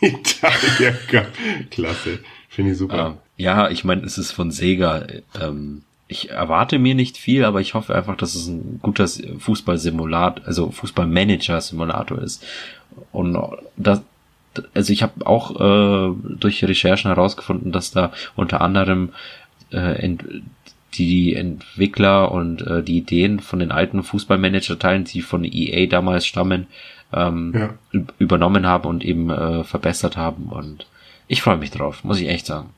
[0.01, 1.27] Italia Cup.
[1.71, 2.21] Klasse.
[2.49, 3.07] Finde ich super.
[3.07, 5.07] Ähm, ja, ich meine, es ist von Sega.
[5.41, 10.45] Ähm, ich erwarte mir nicht viel, aber ich hoffe einfach, dass es ein guter Fußballsimulator,
[10.45, 12.45] also Fußballmanager-Simulator ist.
[13.13, 13.39] Und
[13.77, 14.03] das,
[14.75, 19.11] also ich habe auch äh, durch Recherchen herausgefunden, dass da unter anderem
[19.71, 20.17] äh,
[20.95, 26.67] die Entwickler und äh, die Ideen von den alten Fußballmanager-Teilen, die von EA damals stammen,
[27.13, 28.01] ähm, ja.
[28.19, 30.47] übernommen haben und eben äh, verbessert haben.
[30.47, 30.87] Und
[31.29, 32.71] ich freue mich drauf, muss ich echt sagen.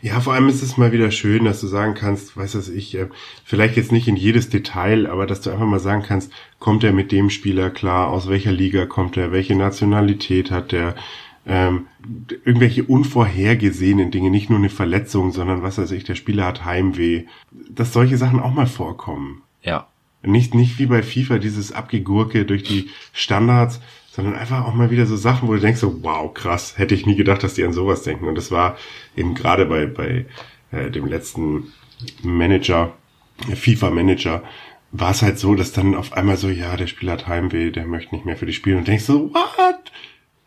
[0.00, 2.94] Ja, vor allem ist es mal wieder schön, dass du sagen kannst, weiß was ich,
[2.94, 3.08] äh,
[3.44, 6.92] vielleicht jetzt nicht in jedes Detail, aber dass du einfach mal sagen kannst, kommt er
[6.92, 10.94] mit dem Spieler klar, aus welcher Liga kommt er, welche Nationalität hat er,
[11.46, 11.86] ähm,
[12.44, 17.24] irgendwelche unvorhergesehenen Dinge, nicht nur eine Verletzung, sondern was weiß ich, der Spieler hat Heimweh,
[17.50, 19.42] dass solche Sachen auch mal vorkommen.
[19.62, 19.88] Ja.
[20.22, 23.80] Nicht, nicht wie bei FIFA dieses Abgegurke durch die Standards,
[24.12, 27.06] sondern einfach auch mal wieder so Sachen, wo du denkst so, wow, krass, hätte ich
[27.06, 28.28] nie gedacht, dass die an sowas denken.
[28.28, 28.76] Und das war
[29.16, 30.26] eben gerade bei, bei
[30.70, 31.72] äh, dem letzten
[32.22, 32.92] Manager,
[33.54, 34.42] FIFA-Manager,
[34.90, 37.86] war es halt so, dass dann auf einmal so, ja, der Spieler hat Heimweh, der
[37.86, 39.90] möchte nicht mehr für die spielen und denkst so, what?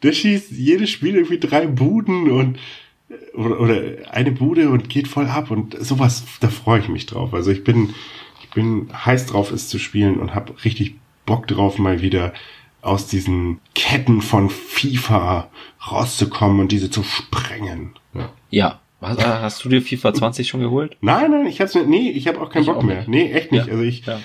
[0.04, 2.60] Der schießt jedes Spiel irgendwie drei Buden und
[3.34, 7.34] oder, oder eine Bude und geht voll ab und sowas, da freue ich mich drauf.
[7.34, 7.96] Also ich bin,
[8.44, 10.96] ich bin heiß drauf, es zu spielen und habe richtig
[11.26, 12.32] Bock drauf, mal wieder
[12.86, 15.50] aus diesen Ketten von FIFA
[15.92, 17.96] rauszukommen und diese zu sprengen.
[18.14, 18.30] Ja.
[18.50, 18.80] ja.
[19.02, 20.98] Hast, hast du dir FIFA 20 schon geholt?
[21.02, 23.04] Nein, nein, ich hab's mir, nee, ich habe auch keinen ich Bock auch mehr.
[23.08, 23.68] Nee, echt nicht.
[23.68, 23.72] Ja.
[23.72, 24.20] Also ich, ja.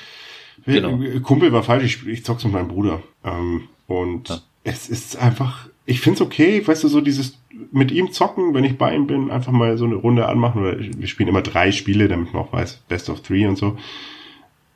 [0.65, 0.99] genau.
[1.21, 3.03] Kumpel war falsch, ich, ich zock's mit meinem Bruder.
[3.25, 4.39] Ähm, und ja.
[4.65, 7.39] es ist einfach, ich find's okay, weißt du, so dieses
[7.73, 10.63] mit ihm zocken, wenn ich bei ihm bin, einfach mal so eine Runde anmachen.
[10.63, 13.77] Oder wir spielen immer drei Spiele, damit man auch weiß, Best of Three und so.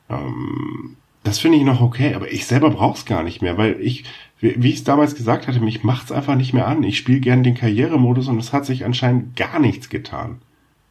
[0.09, 4.05] Ähm, das finde ich noch okay, aber ich selber brauch's gar nicht mehr, weil ich,
[4.39, 6.83] wie ich es damals gesagt hatte, mich macht's einfach nicht mehr an.
[6.83, 10.37] Ich spiele gern den Karrieremodus und es hat sich anscheinend gar nichts getan.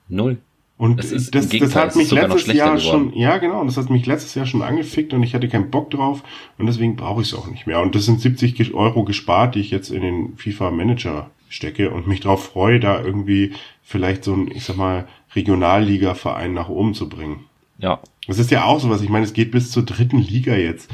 [0.09, 0.39] Null.
[0.77, 3.11] Und das, ist, das, das hat mich letztes Jahr geworden.
[3.13, 5.91] schon, ja genau, das hat mich letztes Jahr schon angefickt und ich hatte keinen Bock
[5.91, 6.25] drauf
[6.59, 7.81] und deswegen brauche ich es auch nicht mehr.
[7.81, 12.09] Und das sind 70 Euro gespart, die ich jetzt in den FIFA Manager stecke und
[12.09, 13.53] mich darauf freue, da irgendwie
[13.85, 15.07] vielleicht so ein, ich sag mal,
[15.37, 17.45] Regionalliga-Verein nach oben zu bringen.
[17.79, 18.01] Ja.
[18.27, 19.03] Das ist ja auch sowas.
[19.03, 20.91] Ich meine, es geht bis zur dritten Liga jetzt.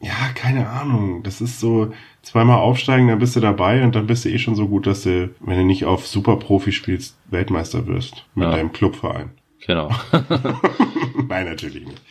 [0.00, 1.22] Ja, keine Ahnung.
[1.22, 4.54] Das ist so zweimal aufsteigen, dann bist du dabei und dann bist du eh schon
[4.56, 8.50] so gut, dass du, wenn du nicht auf Superprofi spielst, Weltmeister wirst mit ja.
[8.52, 9.30] deinem Clubverein.
[9.66, 9.90] Genau.
[11.28, 12.02] Nein, natürlich nicht.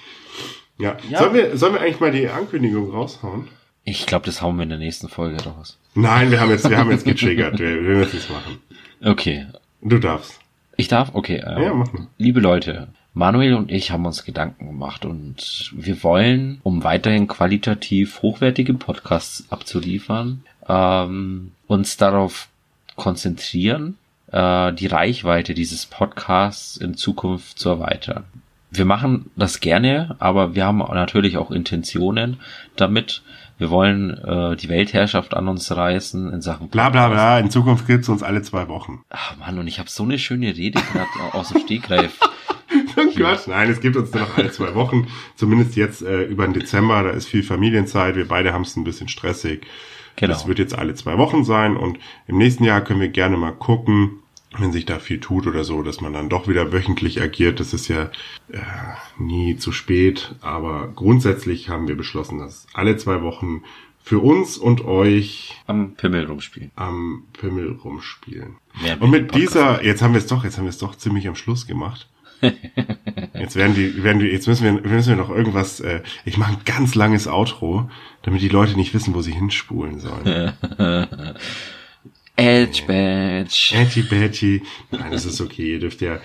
[0.79, 0.97] Ja.
[1.09, 1.19] ja.
[1.19, 3.47] Sollen, wir, sollen wir eigentlich mal die Ankündigung raushauen?
[3.83, 5.77] Ich glaube, das hauen wir in der nächsten Folge raus.
[5.93, 7.59] Nein, wir haben jetzt, wir haben jetzt getriggert.
[7.59, 8.59] wir, wir müssen es machen.
[9.03, 9.45] Okay.
[9.81, 10.39] Du darfst.
[10.77, 11.11] Ich darf?
[11.13, 11.43] Okay.
[11.45, 12.07] Ähm, ja, mach mal.
[12.17, 18.23] Liebe Leute, Manuel und ich haben uns Gedanken gemacht und wir wollen, um weiterhin qualitativ
[18.23, 22.47] hochwertige Podcasts abzuliefern, ähm, uns darauf
[22.95, 23.97] konzentrieren,
[24.31, 28.23] äh, die Reichweite dieses Podcasts in Zukunft zu erweitern.
[28.71, 32.39] Wir machen das gerne, aber wir haben natürlich auch Intentionen
[32.75, 33.21] damit.
[33.59, 36.69] Wir wollen äh, die Weltherrschaft an uns reißen in Sachen.
[36.69, 39.03] Bla bla bla, in Zukunft gibt's uns alle zwei Wochen.
[39.11, 42.17] Ach Mann, und ich habe so eine schöne Rede gerade aus dem Stegreif
[43.15, 43.47] Quatsch.
[43.47, 45.07] Nein, es gibt uns nur noch alle zwei Wochen.
[45.35, 47.03] Zumindest jetzt äh, über den Dezember.
[47.03, 48.15] Da ist viel Familienzeit.
[48.15, 49.65] Wir beide haben es ein bisschen stressig.
[50.15, 50.33] Genau.
[50.33, 51.77] Das wird jetzt alle zwei Wochen sein.
[51.77, 54.19] Und im nächsten Jahr können wir gerne mal gucken,
[54.57, 57.59] wenn sich da viel tut oder so, dass man dann doch wieder wöchentlich agiert.
[57.59, 58.11] Das ist ja
[58.49, 58.59] äh,
[59.17, 60.35] nie zu spät.
[60.41, 63.63] Aber grundsätzlich haben wir beschlossen, dass alle zwei Wochen
[64.03, 66.71] für uns und euch am Pimmel rumspielen.
[66.75, 68.57] Am Pimmel rumspielen.
[68.99, 71.35] und mit dieser, jetzt haben wir es doch, jetzt haben wir es doch ziemlich am
[71.35, 72.09] Schluss gemacht.
[73.33, 76.53] Jetzt werden die, werden die, jetzt müssen wir, müssen wir noch irgendwas, äh, ich mache
[76.53, 77.89] ein ganz langes Outro,
[78.21, 80.53] damit die Leute nicht wissen, wo sie hinspulen sollen.
[82.35, 83.75] Edge Badge.
[83.75, 84.63] Edgy Badgy.
[84.91, 86.19] Nein, das ist okay, ihr dürft ja,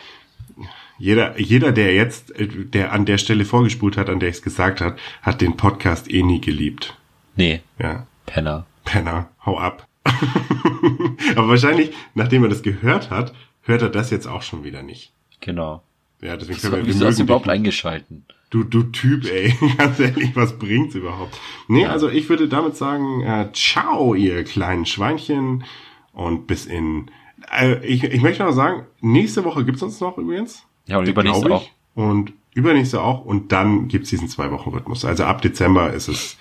[0.98, 4.80] jeder, jeder, der jetzt, der an der Stelle vorgespult hat, an der ich es gesagt
[4.80, 6.96] hat, hat den Podcast eh nie geliebt.
[7.36, 7.60] Nee.
[7.78, 8.06] Ja.
[8.26, 8.66] Penner.
[8.84, 9.86] Penner, hau ab.
[11.36, 15.12] Aber wahrscheinlich, nachdem er das gehört hat, hört er das jetzt auch schon wieder nicht.
[15.40, 15.82] Genau.
[16.20, 17.52] Ja, deswegen Wieso, können wir, wir wieso hast du überhaupt dich.
[17.52, 18.24] eingeschalten?
[18.50, 19.54] Du, du Typ, ey.
[19.78, 21.38] Ganz ehrlich, was bringt's überhaupt?
[21.68, 25.64] Nee, also ich würde damit sagen, äh, ciao, ihr kleinen Schweinchen.
[26.12, 27.10] Und bis in...
[27.56, 30.64] Äh, ich, ich möchte noch sagen, nächste Woche gibt's uns noch übrigens.
[30.86, 31.68] Ja, und übernächste auch.
[31.94, 33.24] Und übernächste auch.
[33.24, 35.04] Und dann gibt's diesen Zwei-Wochen-Rhythmus.
[35.04, 36.36] Also ab Dezember ist es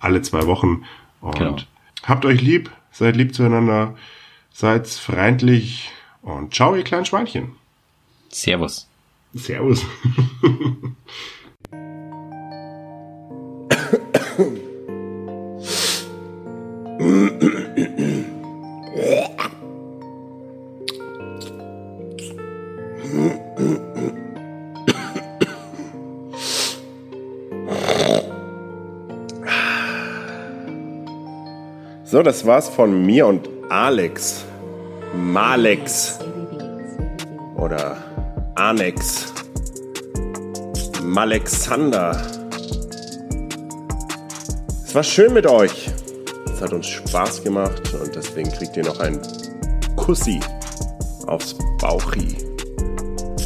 [0.00, 0.84] alle zwei Wochen.
[1.20, 1.56] Und Genau.
[2.04, 3.94] habt euch lieb, seid lieb zueinander,
[4.52, 5.90] seid freundlich
[6.22, 7.52] und ciao, ihr kleinen Schweinchen.
[8.30, 8.88] Servus.
[9.34, 9.84] Servus.
[32.10, 34.44] So, das war's von mir und Alex.
[35.14, 36.18] Malex.
[38.70, 39.32] Oder Anex.
[41.02, 42.22] Malexander.
[44.84, 45.90] Es war schön mit euch.
[46.46, 49.20] Es hat uns Spaß gemacht und deswegen kriegt ihr noch ein
[49.96, 50.38] Kussi
[51.26, 52.36] aufs Bauchi.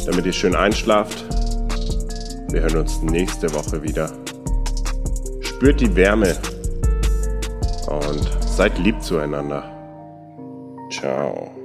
[0.05, 1.25] Damit ihr schön einschlaft.
[2.49, 4.11] Wir hören uns nächste Woche wieder.
[5.41, 6.37] Spürt die Wärme
[7.87, 9.63] und seid lieb zueinander.
[10.91, 11.64] Ciao.